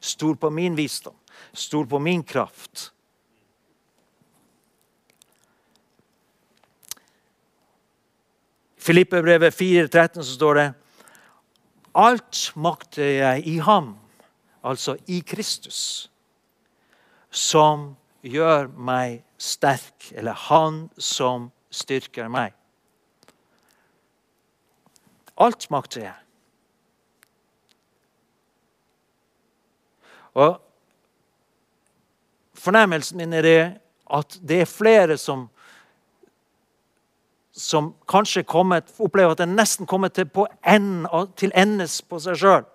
Stol 0.00 0.36
på 0.40 0.50
min 0.52 0.76
visdom. 0.76 1.16
Stol 1.56 1.86
på 1.88 2.00
min 2.02 2.22
kraft. 2.22 2.90
Filippe 8.80 9.20
brevet 9.22 9.54
4,13 9.54 10.22
så 10.22 10.34
står 10.34 10.54
det 10.56 10.68
Alt 11.94 12.52
makter 12.54 13.04
jeg 13.04 13.46
i 13.46 13.58
ham, 13.58 13.96
altså 14.62 14.96
i 15.10 15.20
Kristus 15.26 16.10
som 17.30 17.94
gjør 18.22 18.68
meg 18.74 19.22
sterk, 19.38 20.10
eller 20.12 20.36
han 20.48 20.80
som 20.98 21.50
styrker 21.70 22.28
meg. 22.30 22.54
Alt 25.40 25.70
makter 25.70 26.04
jeg. 26.04 26.18
Og 30.38 30.60
Fornemmelsen 32.60 33.16
min 33.16 33.32
er 33.32 33.46
det 33.46 33.60
at 34.12 34.34
det 34.44 34.58
er 34.60 34.68
flere 34.68 35.16
som 35.16 35.46
som 37.60 37.92
kanskje 38.08 38.42
kommet, 38.48 38.88
opplever 38.98 39.36
at 39.36 39.42
den 39.42 39.54
nesten 39.58 39.88
kommer 39.88 40.08
til, 40.08 40.28
enden, 40.64 41.06
til 41.36 41.52
endes 41.54 42.00
på 42.02 42.20
seg 42.22 42.38
sjøl. 42.40 42.66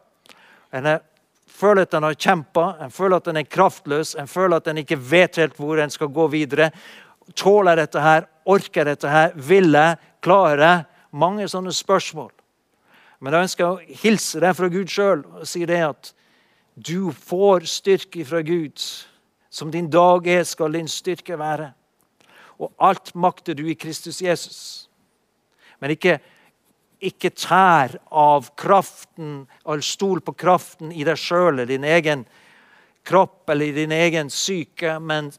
En 0.76 0.88
er, 0.90 1.02
føler 1.50 1.88
at 1.88 1.96
en 1.98 2.08
har 2.08 2.18
kjempa, 2.20 2.68
en 2.84 2.94
føler 2.94 3.18
at 3.18 3.30
en 3.32 3.40
er 3.42 3.48
kraftløs, 3.50 4.16
en 4.20 4.30
føler 4.30 4.60
at 4.60 4.70
en 4.70 4.82
ikke 4.84 5.00
vet 5.00 5.40
helt 5.42 5.58
hvor 5.60 5.82
en 5.82 5.94
skal 5.94 6.12
gå 6.14 6.28
videre. 6.34 6.70
Tåler 7.34 7.80
dette 7.82 8.02
her? 8.02 8.28
Orker 8.46 8.86
dette 8.86 9.10
her? 9.10 9.34
Vil 9.36 9.72
jeg? 9.74 9.98
Klarer 10.26 10.64
jeg? 10.66 10.84
Mange 11.16 11.48
sånne 11.50 11.74
spørsmål. 11.74 12.30
Men 13.24 13.34
da 13.34 13.42
ønsker 13.46 13.66
jeg 13.66 13.74
å 13.74 14.00
hilse 14.04 14.42
deg 14.44 14.56
fra 14.58 14.70
Gud 14.70 14.92
sjøl 14.92 15.24
og 15.24 15.48
si 15.50 15.64
det 15.66 15.82
at 15.86 16.12
du 16.76 17.10
får 17.16 17.66
styrke 17.72 18.26
fra 18.28 18.42
Gud. 18.46 18.82
Som 19.50 19.72
din 19.72 19.88
dag 19.90 20.28
er, 20.28 20.44
skal 20.44 20.76
din 20.76 20.90
styrke 20.92 21.40
være. 21.40 21.72
Og 22.60 22.72
alt 22.80 23.14
makter 23.16 23.58
du 23.58 23.66
i 23.68 23.76
Kristus 23.76 24.22
Jesus. 24.22 24.60
Men 25.80 25.92
ikke, 25.96 26.20
ikke 27.04 27.34
tær 27.36 27.98
av 28.12 28.52
kraften, 28.58 29.46
eller 29.66 29.86
stol 29.86 30.22
på 30.24 30.36
kraften 30.38 30.94
i 30.96 31.04
deg 31.08 31.20
sjøl 31.20 31.54
eller 31.54 31.70
din 31.70 31.88
egen 31.88 32.26
kropp 33.06 33.50
eller 33.50 33.76
din 33.76 33.94
egen 33.94 34.32
syke, 34.34 34.98
men 35.00 35.30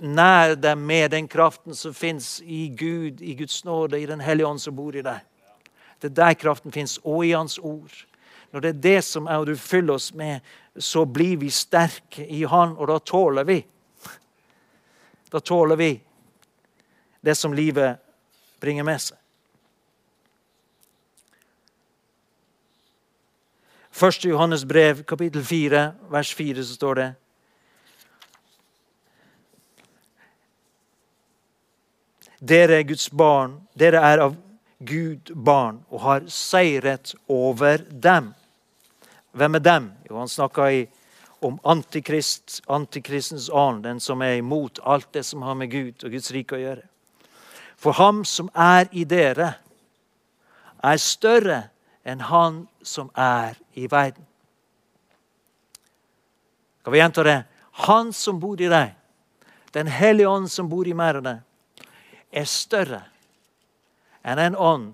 nær 0.00 0.54
deg 0.56 0.78
med 0.78 1.10
den 1.12 1.28
kraften 1.28 1.76
som 1.76 1.94
fins 1.94 2.38
i 2.44 2.68
Gud, 2.68 3.20
i 3.20 3.34
Guds 3.36 3.64
nåde, 3.64 4.00
i 4.00 4.06
Den 4.06 4.20
hellige 4.20 4.46
ånd 4.46 4.60
som 4.60 4.76
bor 4.76 4.96
i 4.96 5.04
deg. 5.04 5.20
Det 6.00 6.08
er 6.12 6.16
der 6.16 6.34
kraften 6.34 6.72
fins, 6.72 6.98
og 7.04 7.26
i 7.26 7.34
Hans 7.36 7.58
ord. 7.58 7.92
Når 8.52 8.60
det 8.60 8.68
er 8.68 8.80
det 8.82 9.04
som 9.04 9.26
er, 9.26 9.36
og 9.36 9.46
du 9.46 9.56
fyller 9.56 9.94
oss 9.94 10.14
med, 10.14 10.40
så 10.78 11.04
blir 11.04 11.36
vi 11.42 11.50
sterke 11.50 12.24
i 12.24 12.42
Han, 12.48 12.72
og 12.78 12.88
da 12.88 12.98
tåler 12.98 13.44
vi. 13.44 13.60
Da 15.30 15.40
tåler 15.40 15.76
vi 15.76 15.92
det 17.20 17.34
som 17.34 17.54
livet 17.54 18.00
bringer 18.60 18.84
med 18.84 19.00
seg. 19.02 19.16
Første 23.90 24.30
Johannes 24.30 24.64
brev, 24.64 25.02
kapittel 25.04 25.44
4, 25.44 25.80
vers 26.08 26.34
4, 26.34 26.64
så 26.64 26.76
står 26.78 27.00
det 27.00 27.08
Dere 32.40 32.78
er 32.78 32.86
Guds 32.88 33.10
barn. 33.12 33.58
Dere 33.76 34.00
er 34.00 34.22
av 34.24 34.36
Gud 34.78 35.28
barn 35.36 35.82
og 35.90 36.00
har 36.06 36.22
seiret 36.32 37.12
over 37.28 37.84
dem. 37.90 38.30
Hvem 39.36 39.58
er 39.58 39.64
dem? 39.66 39.90
Jo, 40.08 40.16
han 40.22 40.32
snakka 40.32 40.70
om 41.44 41.58
antikrist, 41.68 42.62
antikristens 42.66 43.50
ånd, 43.52 43.82
den 43.84 44.00
som 44.00 44.22
er 44.22 44.38
imot 44.40 44.80
alt 44.84 45.12
det 45.12 45.26
som 45.28 45.42
har 45.42 45.54
med 45.54 45.70
Gud 45.70 46.04
og 46.04 46.16
Guds 46.16 46.32
rike 46.32 46.56
å 46.56 46.62
gjøre. 46.62 46.86
For 47.80 47.96
ham 47.96 48.24
som 48.24 48.50
er 48.54 48.90
i 48.92 49.06
dere, 49.08 49.54
er 50.84 50.96
større 51.00 51.62
enn 52.04 52.20
han 52.28 52.66
som 52.82 53.08
er 53.16 53.56
i 53.76 53.86
verden. 53.90 54.26
Skal 56.80 56.92
vi 56.92 57.00
gjenta 57.00 57.24
det? 57.24 57.38
Han 57.86 58.12
som 58.12 58.40
bor 58.40 58.60
i 58.60 58.68
deg, 58.68 58.96
Den 59.70 59.86
hellige 59.86 60.28
ånd 60.28 60.48
som 60.50 60.66
bor 60.66 60.88
i 60.88 60.92
meg 60.98 61.20
og 61.20 61.22
deg, 61.22 61.42
er 62.34 62.46
større 62.50 63.04
enn 64.26 64.40
en 64.42 64.56
ånd 64.58 64.88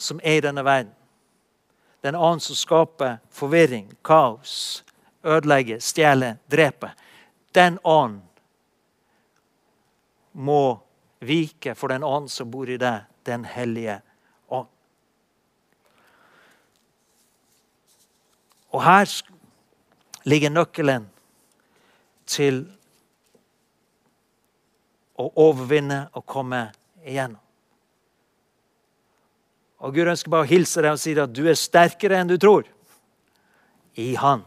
som 0.00 0.22
er 0.24 0.38
i 0.38 0.40
denne 0.40 0.64
verden. 0.64 0.94
Den 2.00 2.16
ånd 2.16 2.40
som 2.40 2.56
skaper 2.56 3.18
forvirring, 3.28 3.90
kaos, 4.00 4.84
ødelegger, 5.20 5.82
stjeler, 5.84 6.38
dreper. 6.48 6.96
Den 7.52 7.76
ånd 7.84 8.22
må 10.32 10.80
vike 11.20 11.74
for 11.74 11.92
den 11.92 12.04
ånd 12.04 12.30
som 12.32 12.50
bor 12.50 12.70
i 12.70 12.78
deg, 12.80 13.04
den 13.28 13.44
hellige 13.44 14.00
ånd. 14.48 14.68
Og 18.72 18.82
her 18.84 19.08
ligger 20.24 20.52
nøkkelen 20.54 21.08
til 22.30 22.62
å 25.20 25.28
overvinne 25.44 26.06
og 26.16 26.24
komme 26.24 26.68
igjennom. 27.04 27.40
Og 29.80 29.96
Gud 29.96 30.10
ønsker 30.12 30.32
bare 30.32 30.44
å 30.44 30.50
hilse 30.50 30.82
deg 30.84 30.92
og 30.92 31.00
si 31.00 31.14
at 31.16 31.32
du 31.32 31.46
er 31.48 31.56
sterkere 31.56 32.20
enn 32.20 32.28
du 32.28 32.36
tror. 32.40 32.66
I 33.96 34.12
Han. 34.20 34.44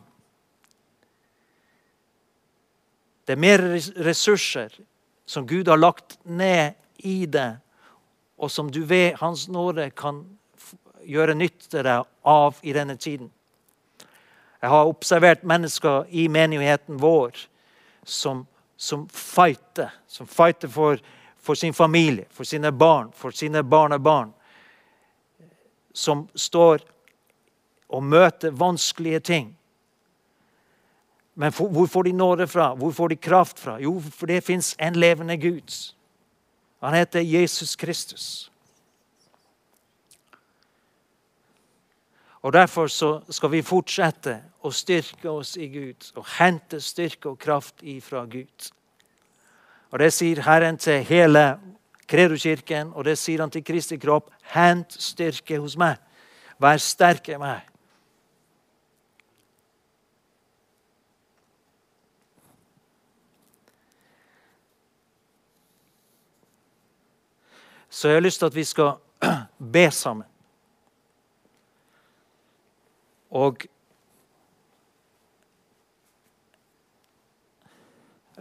Det 3.26 3.34
er 3.36 3.42
mer 3.42 3.64
ressurser 4.06 4.74
som 5.26 5.48
Gud 5.48 5.68
har 5.68 5.78
lagt 5.78 6.18
ned 6.24 6.74
i 6.98 7.26
det, 7.26 7.58
og 8.38 8.52
som 8.52 8.72
du 8.72 8.84
ved 8.86 9.16
Hans 9.22 9.48
nåde 9.48 9.90
kan 9.90 10.24
gjøre 11.06 11.36
nytte 11.36 11.84
deg 11.84 12.06
av 12.24 12.60
i 12.64 12.74
denne 12.74 12.96
tiden. 12.98 13.32
Jeg 14.62 14.72
har 14.72 14.88
observert 14.88 15.44
mennesker 15.44 16.06
i 16.10 16.28
menigheten 16.32 17.02
vår 17.02 17.36
som, 18.04 18.46
som 18.78 19.10
fighter. 19.10 19.92
Som 20.08 20.28
fighter 20.28 20.72
for, 20.72 21.02
for 21.38 21.60
sin 21.60 21.74
familie, 21.74 22.26
for 22.32 22.48
sine 22.48 22.72
barn, 22.72 23.12
for 23.12 23.36
sine 23.36 23.64
barnebarn 23.64 24.32
som 25.94 26.28
står 26.36 26.82
og 27.94 28.04
møter 28.04 28.52
vanskelige 28.58 29.20
ting. 29.20 29.52
Men 31.36 31.52
for, 31.52 31.68
hvor 31.68 31.86
får 31.86 32.04
de 32.04 32.12
nåde 32.12 32.48
fra? 32.48 32.74
Hvor 32.74 32.92
får 32.92 33.08
de 33.08 33.16
kraft 33.16 33.60
fra? 33.60 33.78
Jo, 33.82 34.00
for 34.12 34.26
det 34.26 34.44
fins 34.44 34.76
en 34.80 34.96
levende 34.96 35.38
Gud. 35.38 35.94
Han 36.84 36.94
heter 36.94 37.20
Jesus 37.20 37.76
Kristus. 37.76 38.52
Og 42.42 42.54
Derfor 42.54 42.88
skal 43.32 43.52
vi 43.52 43.62
fortsette 43.62 44.42
å 44.62 44.72
styrke 44.72 45.32
oss 45.32 45.56
i 45.58 45.70
Gud 45.72 46.10
og 46.20 46.28
hente 46.38 46.82
styrke 46.84 47.32
og 47.32 47.40
kraft 47.40 47.80
ifra 47.82 48.26
Gud. 48.26 48.72
Og 49.92 50.00
Det 50.00 50.14
sier 50.14 50.42
Herren 50.42 50.78
til 50.78 51.04
hele 51.08 51.60
Kredo-kirken, 52.08 52.92
og 52.94 53.06
det 53.06 53.18
sier 53.18 53.40
han 53.40 53.52
til 53.52 53.64
Kristi 53.64 53.98
kropp. 53.98 54.30
Hent 54.54 54.94
styrke 55.00 55.60
hos 55.60 55.78
meg. 55.80 55.96
Vær 56.60 56.78
sterk 56.78 57.30
i 57.30 57.38
meg. 57.40 57.73
Så 67.94 68.10
jeg 68.10 68.16
har 68.16 68.22
lyst 68.26 68.40
til 68.42 68.50
at 68.50 68.56
vi 68.56 68.64
skal 68.66 68.96
be 69.74 69.84
sammen. 69.92 70.26
Og 73.30 73.68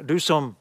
du 0.09 0.17
som 0.21 0.55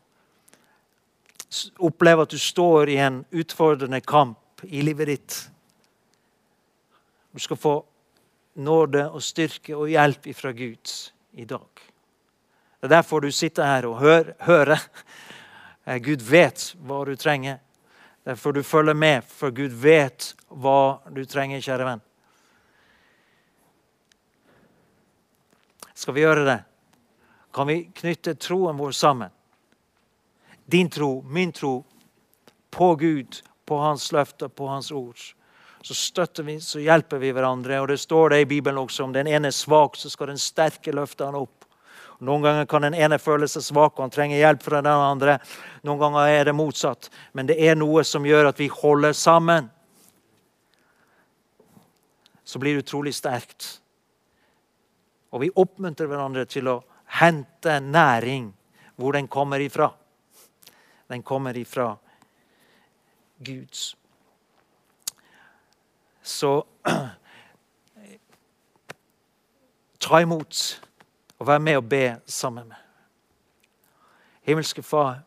opplever 1.79 2.27
at 2.27 2.35
du 2.35 2.39
står 2.39 2.91
i 2.91 2.99
en 2.99 3.23
utfordrende 3.31 4.01
kamp 4.03 4.63
i 4.67 4.83
livet 4.83 5.07
ditt. 5.07 5.39
Du 7.31 7.39
skal 7.39 7.63
få 7.63 7.77
nåde 8.59 9.07
og 9.07 9.23
styrke 9.23 9.75
og 9.75 9.87
hjelp 9.87 10.33
fra 10.35 10.51
Gud 10.51 10.95
i 11.31 11.47
dag. 11.47 11.87
Det 12.81 12.91
er 12.91 12.95
derfor 12.99 13.23
du 13.23 13.31
sitter 13.31 13.63
her 13.63 13.87
og 13.87 13.99
hører. 14.03 14.35
hører. 14.39 14.87
Gud 16.07 16.27
vet 16.27 16.73
hva 16.83 17.05
du 17.07 17.15
trenger. 17.15 17.63
Derfor 18.27 18.53
du 18.53 18.61
følger 18.63 18.93
med, 18.93 19.23
for 19.25 19.51
Gud 19.51 19.73
vet 19.81 20.31
hva 20.47 21.01
du 21.09 21.23
trenger, 21.25 21.61
kjære 21.61 21.87
venn. 21.87 22.03
Skal 25.97 26.15
vi 26.17 26.25
gjøre 26.25 26.45
det? 26.45 26.59
Kan 27.53 27.67
vi 27.67 27.83
knytte 27.97 28.37
troen 28.39 28.77
vår 28.77 28.93
sammen? 28.95 29.31
din 30.71 30.89
tro, 30.89 31.21
min 31.21 31.51
tro, 31.51 31.83
på 32.69 32.95
Gud, 32.95 33.35
på 33.65 33.77
Hans 33.77 34.11
løfter, 34.11 34.47
på 34.47 34.67
Hans 34.67 34.91
ord. 34.91 35.19
Så 35.81 35.93
støtter 35.93 36.43
vi, 36.43 36.59
så 36.61 36.79
hjelper 36.79 37.17
vi 37.17 37.31
hverandre. 37.35 37.79
Og 37.81 37.87
Det 37.87 37.97
står 37.97 38.29
det 38.29 38.39
i 38.41 38.45
Bibelen 38.45 38.79
også 38.79 39.03
om 39.03 39.13
den 39.13 39.27
ene 39.27 39.49
er 39.49 39.55
svak, 39.55 39.97
så 39.99 40.09
skal 40.09 40.31
den 40.31 40.39
sterke 40.39 40.93
løfte 40.95 41.27
han 41.27 41.35
opp. 41.35 41.60
Noen 42.21 42.43
ganger 42.45 42.67
kan 42.69 42.83
den 42.85 42.93
ene 42.93 43.17
føle 43.17 43.47
seg 43.49 43.63
svak 43.65 43.95
og 43.95 44.03
han 44.05 44.13
trenger 44.13 44.37
hjelp 44.37 44.61
fra 44.61 44.81
den 44.85 44.93
andre. 44.93 45.39
Noen 45.87 46.01
ganger 46.03 46.29
er 46.29 46.45
det 46.45 46.53
motsatt. 46.53 47.09
Men 47.33 47.49
det 47.49 47.57
er 47.57 47.79
noe 47.79 48.03
som 48.05 48.25
gjør 48.27 48.51
at 48.51 48.61
vi 48.61 48.67
holder 48.69 49.15
sammen. 49.17 49.71
Så 52.45 52.61
blir 52.61 52.77
det 52.77 52.85
utrolig 52.85 53.15
sterkt. 53.17 53.81
Og 55.33 55.41
vi 55.41 55.49
oppmuntrer 55.63 56.11
hverandre 56.11 56.45
til 56.45 56.69
å 56.69 56.83
hente 57.21 57.79
næring 57.81 58.51
hvor 58.99 59.17
den 59.17 59.27
kommer 59.31 59.63
ifra. 59.63 59.89
Den 61.09 61.23
kommer 61.25 61.57
ifra 61.57 61.95
Guds. 63.41 63.95
Så 66.21 66.53
ta 70.05 70.21
imot 70.21 70.81
og 71.41 71.47
vær 71.47 71.57
med 71.57 71.79
og 71.79 71.87
be 71.89 72.19
sammen 72.29 72.67
med. 72.69 72.77
Himmelske 74.45 74.83
Far. 74.85 75.23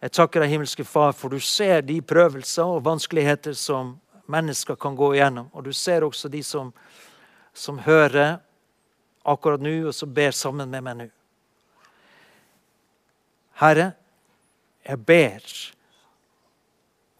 Jeg 0.00 0.12
takker 0.16 0.40
deg, 0.40 0.54
himmelske 0.54 0.84
Far, 0.84 1.12
for 1.12 1.28
du 1.28 1.36
ser 1.40 1.82
de 1.84 1.98
prøvelser 2.00 2.64
og 2.64 2.86
vanskeligheter 2.86 3.52
som 3.52 3.98
mennesker 4.32 4.80
kan 4.80 4.96
gå 4.96 5.10
igjennom. 5.12 5.50
Og 5.52 5.68
du 5.68 5.74
ser 5.76 6.06
også 6.08 6.32
de 6.32 6.40
som, 6.44 6.72
som 7.52 7.82
hører 7.84 8.38
akkurat 9.28 9.60
nå, 9.60 9.76
og 9.90 9.94
som 9.94 10.14
ber 10.16 10.32
sammen 10.32 10.72
med 10.72 10.88
meg 10.88 10.96
nå. 11.02 11.10
Herre, 13.60 13.90
jeg 14.88 15.04
ber 15.04 15.52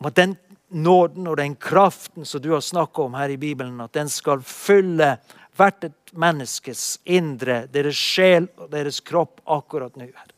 om 0.01 0.09
at 0.09 0.17
den 0.17 0.37
nåden 0.69 1.27
og 1.27 1.37
den 1.37 1.55
kraften 1.57 2.25
som 2.25 2.41
du 2.43 2.53
har 2.53 2.65
snakka 2.65 3.03
om 3.03 3.15
her 3.15 3.29
i 3.29 3.41
Bibelen, 3.41 3.81
at 3.81 3.95
den 3.95 4.09
skal 4.09 4.43
fylle 4.43 5.17
hvert 5.57 5.89
et 5.89 6.17
menneskes 6.17 6.99
indre, 7.05 7.65
deres 7.73 7.99
sjel 7.99 8.49
og 8.61 8.71
deres 8.73 9.01
kropp 9.05 9.41
akkurat 9.45 9.97
nå. 9.97 10.09
Herre. 10.09 10.33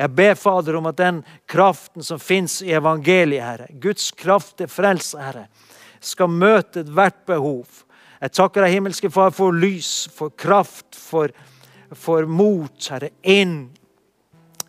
Jeg 0.00 0.14
ber, 0.16 0.34
Fader, 0.38 0.78
om 0.78 0.88
at 0.88 0.96
den 0.96 1.18
kraften 1.50 2.04
som 2.04 2.20
fins 2.22 2.60
i 2.64 2.72
evangeliet, 2.72 3.44
Herre, 3.44 3.66
Guds 3.82 4.10
kraft 4.16 4.56
til 4.56 4.70
frelse, 4.72 5.18
Herre, 5.20 5.48
skal 6.00 6.30
møte 6.32 6.80
ethvert 6.80 7.18
behov. 7.28 7.82
Jeg 8.20 8.32
takker 8.36 8.64
deg, 8.64 8.78
himmelske 8.78 9.10
Far, 9.12 9.34
for 9.36 9.52
lys, 9.52 10.08
for 10.16 10.32
kraft, 10.32 10.96
for, 10.96 11.34
for 11.92 12.28
mot, 12.28 12.76
Herre, 12.88 13.12
inn 13.20 13.68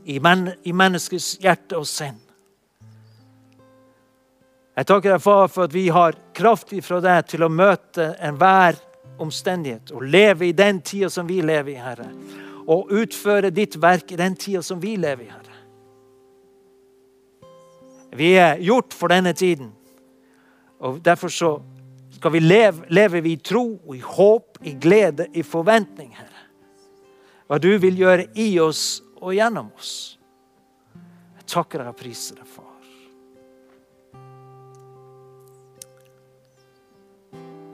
i, 0.04 0.20
men, 0.20 0.50
i 0.68 0.76
menneskets 0.76 1.38
hjerte 1.40 1.80
og 1.80 1.88
sinn. 1.88 2.20
Jeg 4.76 4.88
takker 4.88 5.14
deg, 5.14 5.24
Far, 5.24 5.48
for 5.52 5.68
at 5.68 5.76
vi 5.76 5.88
har 5.94 6.20
kraft 6.36 6.76
fra 6.84 7.00
deg 7.04 7.28
til 7.32 7.48
å 7.48 7.52
møte 7.52 8.14
enhver 8.20 8.80
omstendighet 9.22 9.94
å 9.94 10.02
leve 10.04 10.50
i 10.50 10.56
den 10.58 10.82
tida 10.82 11.10
som 11.14 11.28
vi 11.30 11.42
lever 11.46 11.76
i, 11.76 11.82
Herre 11.82 12.10
og 12.72 12.92
utføre 12.94 13.52
ditt 13.54 13.78
verk 13.82 14.12
i 14.12 14.20
den 14.20 14.36
tida 14.40 14.62
som 14.66 14.80
vi 14.82 14.96
lever 15.00 15.26
i, 15.26 15.32
Herre. 15.32 15.58
Vi 18.12 18.34
er 18.36 18.60
gjort 18.64 18.94
for 18.94 19.12
denne 19.12 19.34
tiden. 19.34 19.72
Og 20.80 21.00
Derfor 21.06 21.32
så 21.32 21.52
skal 22.12 22.34
vi 22.36 22.42
leve, 22.44 22.86
lever 22.90 23.22
vi 23.22 23.34
i 23.34 23.40
tro, 23.40 23.80
i 23.94 24.02
håp, 24.04 24.60
i 24.62 24.76
glede, 24.76 25.28
i 25.34 25.44
forventning, 25.44 26.12
Herre. 26.16 26.28
Hva 27.48 27.60
du 27.60 27.72
vil 27.84 27.98
gjøre 28.00 28.30
i 28.40 28.54
oss 28.64 29.02
og 29.20 29.34
gjennom 29.36 29.72
oss. 29.76 30.18
Jeg 31.40 31.48
takker 31.52 31.82
deg 31.82 31.92
og 31.92 32.00
priser 32.00 32.40
deg, 32.40 32.48
far. 32.48 32.68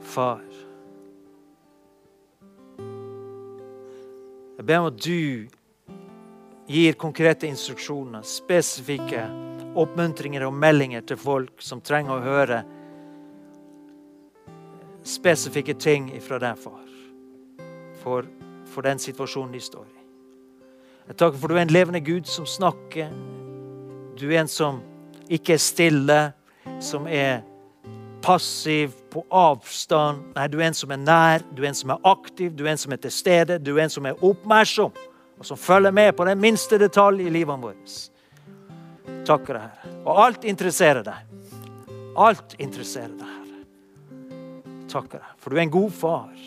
Far. 0.08 0.47
Jeg 4.58 4.66
ber 4.66 4.80
om 4.82 4.88
at 4.90 4.98
du 4.98 5.46
gir 6.66 6.96
konkrete 6.98 7.46
instruksjoner, 7.46 8.24
spesifikke 8.26 9.22
oppmuntringer 9.78 10.42
og 10.48 10.56
meldinger 10.58 11.04
til 11.06 11.20
folk 11.20 11.62
som 11.62 11.78
trenger 11.80 12.16
å 12.16 12.24
høre 12.24 12.58
spesifikke 15.06 15.76
ting 15.78 16.10
fra 16.24 16.40
deg, 16.42 16.58
far, 16.58 16.90
for, 18.02 18.26
for 18.66 18.82
den 18.82 18.98
situasjonen 18.98 19.54
de 19.54 19.62
står 19.62 19.86
i. 19.86 19.94
Jeg 21.08 21.20
takker 21.22 21.38
for 21.38 21.48
du 21.48 21.56
er 21.56 21.64
en 21.64 21.72
levende 21.72 22.02
Gud 22.04 22.26
som 22.28 22.46
snakker. 22.46 23.14
Du 24.18 24.26
er 24.26 24.42
en 24.42 24.50
som 24.50 24.82
ikke 25.30 25.54
er 25.54 25.62
stille, 25.62 26.18
som 26.82 27.06
er 27.06 27.46
passiv, 28.22 28.92
på 29.10 29.24
avstand. 29.30 30.22
Nei, 30.36 30.46
du 30.48 30.58
er 30.60 30.68
en 30.68 30.76
som 30.76 30.92
er 30.92 31.00
nær, 31.00 31.44
du 31.54 31.62
er 31.62 31.70
en 31.70 31.78
som 31.78 31.94
er 31.94 32.04
aktiv, 32.08 32.52
du 32.56 32.66
er 32.66 32.74
en 32.74 32.80
som 32.80 32.92
er 32.92 33.00
til 33.02 33.14
stede, 33.14 33.58
du 33.58 33.74
er 33.76 33.86
en 33.86 33.94
som 33.94 34.06
er 34.08 34.24
oppmerksom, 34.24 34.92
og 35.38 35.46
som 35.46 35.60
følger 35.60 35.94
med 35.94 36.12
på 36.16 36.26
den 36.28 36.40
minste 36.40 36.78
detalj 36.80 37.26
i 37.26 37.32
livet 37.32 37.62
vårt. 37.62 37.96
Takker 39.28 39.58
deg, 39.58 39.82
Herre. 39.82 39.96
Og 40.04 40.22
alt 40.26 40.46
interesserer 40.48 41.02
deg. 41.06 41.34
Alt 42.18 42.56
interesserer 42.58 43.12
deg, 43.16 43.34
Herre. 43.34 43.64
Takker 44.88 45.20
deg, 45.20 45.34
for 45.38 45.50
du 45.50 45.58
er 45.58 45.66
en 45.66 45.76
god 45.78 45.92
far. 45.94 46.46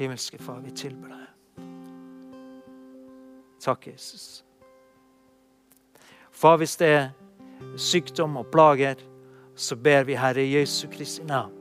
Himmelske 0.00 0.38
Far, 0.40 0.62
vi 0.64 0.70
tilber 0.72 1.12
deg. 1.12 1.64
Takk, 3.60 3.90
Jesus. 3.90 4.44
Far, 6.32 6.56
hvis 6.56 6.76
det 6.80 6.88
er 6.88 7.10
sykdom 7.76 8.36
og 8.40 8.50
plager, 8.52 9.00
så 9.56 9.76
ber 9.76 10.04
vi 10.08 10.18
Herre 10.18 10.44
Jesu 10.46 10.86
Kristi 10.92 11.24
navn 11.28 11.56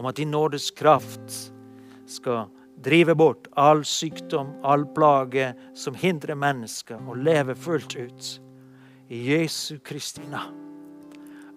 om 0.00 0.06
at 0.08 0.16
din 0.16 0.30
nådes 0.30 0.70
kraft 0.70 1.52
skal 2.08 2.46
drive 2.80 3.14
bort 3.14 3.48
all 3.52 3.84
sykdom, 3.84 4.54
all 4.64 4.86
plage 4.96 5.52
som 5.76 5.94
hindrer 5.94 6.38
mennesker 6.38 7.02
å 7.04 7.16
leve 7.18 7.54
fullt 7.54 7.96
ut. 7.98 8.30
I 9.10 9.18
Jesu 9.32 9.80
Kristi 9.84 10.24
navn. 10.30 10.56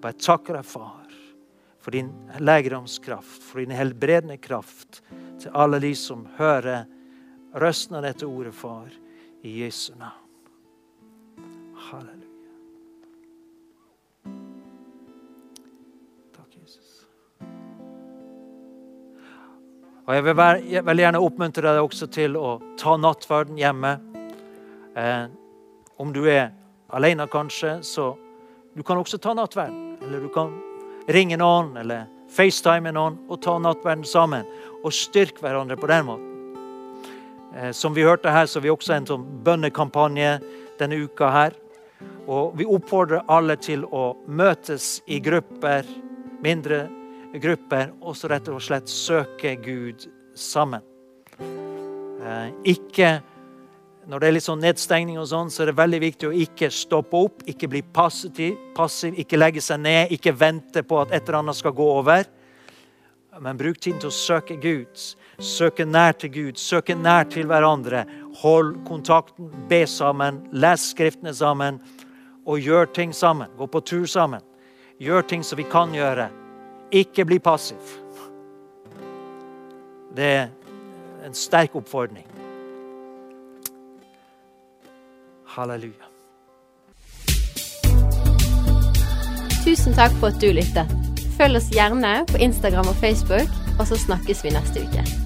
Bare 0.01 0.17
takker 0.19 0.57
deg, 0.57 0.65
Far, 0.67 1.13
for 1.79 1.95
din 1.95 2.09
legedomskraft, 2.43 3.39
for 3.45 3.61
din 3.63 3.71
helbredende 3.71 4.35
kraft 4.41 4.99
til 5.39 5.53
alle 5.53 5.79
de 5.79 5.93
som 5.95 6.25
hører 6.39 6.83
røsten 7.63 7.95
av 8.01 8.03
dette 8.09 8.27
ordet, 8.27 8.55
Far, 8.57 8.91
i 9.43 9.61
Jesu 9.61 9.93
navn. 9.95 10.19
Halleluja. 11.87 12.22
Og 20.03 20.15
Jeg 20.17 20.23
vil 20.25 20.35
veldig 20.35 21.03
gjerne 21.05 21.19
oppmuntre 21.23 21.71
deg 21.77 21.79
også 21.79 22.09
til 22.11 22.33
å 22.35 22.57
ta 22.79 22.97
nattverden 22.99 23.55
hjemme. 23.55 23.93
Eh, 24.99 25.29
om 25.95 26.09
du 26.11 26.25
er 26.27 26.49
alene, 26.91 27.23
kanskje, 27.31 27.77
så 27.87 28.09
du 28.75 28.83
kan 28.83 28.99
også 28.99 29.21
ta 29.23 29.31
nattverden. 29.33 29.95
Eller 30.03 30.19
du 30.19 30.27
kan 30.33 30.51
ringe 31.07 31.37
noen 31.39 31.77
eller 31.79 32.09
FaceTime 32.27 32.91
noen 32.91 33.15
og 33.31 33.39
ta 33.45 33.55
nattverden 33.63 34.03
sammen. 34.03 34.43
Og 34.83 34.91
styrke 34.91 35.39
hverandre 35.39 35.77
på 35.79 35.87
den 35.87 36.09
måten. 36.09 36.27
Eh, 37.55 37.71
som 37.71 37.95
vi 37.95 38.03
hørte 38.03 38.33
her, 38.33 38.45
så 38.45 38.59
har 38.59 38.65
vi 38.67 38.73
også 38.73 38.97
en 38.97 39.07
sånn 39.07 39.23
bønnekampanje 39.47 40.33
denne 40.81 40.99
uka 40.99 41.31
her. 41.31 41.55
Og 42.27 42.57
vi 42.59 42.67
oppfordrer 42.67 43.23
alle 43.31 43.55
til 43.55 43.87
å 43.87 44.17
møtes 44.27 44.97
i 45.07 45.21
grupper, 45.23 45.87
mindre 46.43 46.81
grupper 46.89 47.02
grupper 47.41 47.93
og 48.01 48.15
så 48.17 48.29
rett 48.31 48.49
og 48.51 48.61
slett 48.61 48.89
søke 48.91 49.55
Gud 49.63 50.07
sammen. 50.35 50.81
Eh, 52.23 52.49
ikke 52.75 53.21
Når 54.03 54.19
det 54.19 54.27
er 54.27 54.33
litt 54.35 54.43
sånn 54.43 54.59
nedstengning, 54.59 55.15
og 55.15 55.29
sånn, 55.29 55.47
så 55.47 55.61
er 55.63 55.69
det 55.69 55.77
veldig 55.77 55.99
viktig 56.03 56.27
å 56.27 56.33
ikke 56.35 56.67
stoppe 56.75 57.15
opp, 57.15 57.45
ikke 57.47 57.69
bli 57.71 57.79
passiv, 57.95 58.57
passiv, 58.75 59.15
ikke 59.15 59.39
legge 59.39 59.63
seg 59.63 59.79
ned, 59.79 60.11
ikke 60.11 60.33
vente 60.35 60.83
på 60.83 60.97
at 60.99 61.13
et 61.15 61.23
eller 61.23 61.37
annet 61.39 61.55
skal 61.55 61.71
gå 61.77 61.87
over. 62.01 62.27
Men 63.39 63.55
bruk 63.55 63.79
tiden 63.79 64.03
til 64.03 64.11
å 64.11 64.17
søke 64.17 64.59
Gud. 64.59 65.05
Søke 65.39 65.87
nær 65.87 66.19
til 66.19 66.33
Gud, 66.35 66.59
søke 66.59 66.99
nær 66.99 67.31
til 67.31 67.47
hverandre. 67.47 68.03
Hold 68.43 68.75
kontakten, 68.83 69.47
be 69.71 69.85
sammen, 69.87 70.43
les 70.51 70.91
Skriftene 70.91 71.31
sammen 71.31 71.79
og 72.43 72.59
gjør 72.59 72.91
ting 72.91 73.15
sammen. 73.15 73.55
Gå 73.55 73.71
på 73.71 73.85
tur 73.87 74.05
sammen. 74.05 74.43
Gjør 74.99 75.23
ting 75.31 75.47
som 75.47 75.63
vi 75.63 75.63
kan 75.63 75.95
gjøre. 75.95 76.27
Ikke 76.93 77.25
bli 77.25 77.39
passiv. 77.39 77.77
Det 80.15 80.25
er 80.25 80.47
en 81.25 81.33
sterk 81.33 81.75
oppfordring. 81.75 82.27
Halleluja. 85.55 86.05
Tusen 89.65 89.97
takk 89.97 90.13
for 90.19 90.29
at 90.29 90.37
du 90.41 90.51
lyttet. 90.53 90.93
Følg 91.37 91.57
oss 91.57 91.73
gjerne 91.73 92.15
på 92.29 92.37
Instagram 92.37 92.93
og 92.93 92.95
Facebook, 93.01 93.49
og 93.79 93.87
så 93.89 93.97
snakkes 93.97 94.45
vi 94.45 94.53
neste 94.53 94.85
uke. 94.85 95.22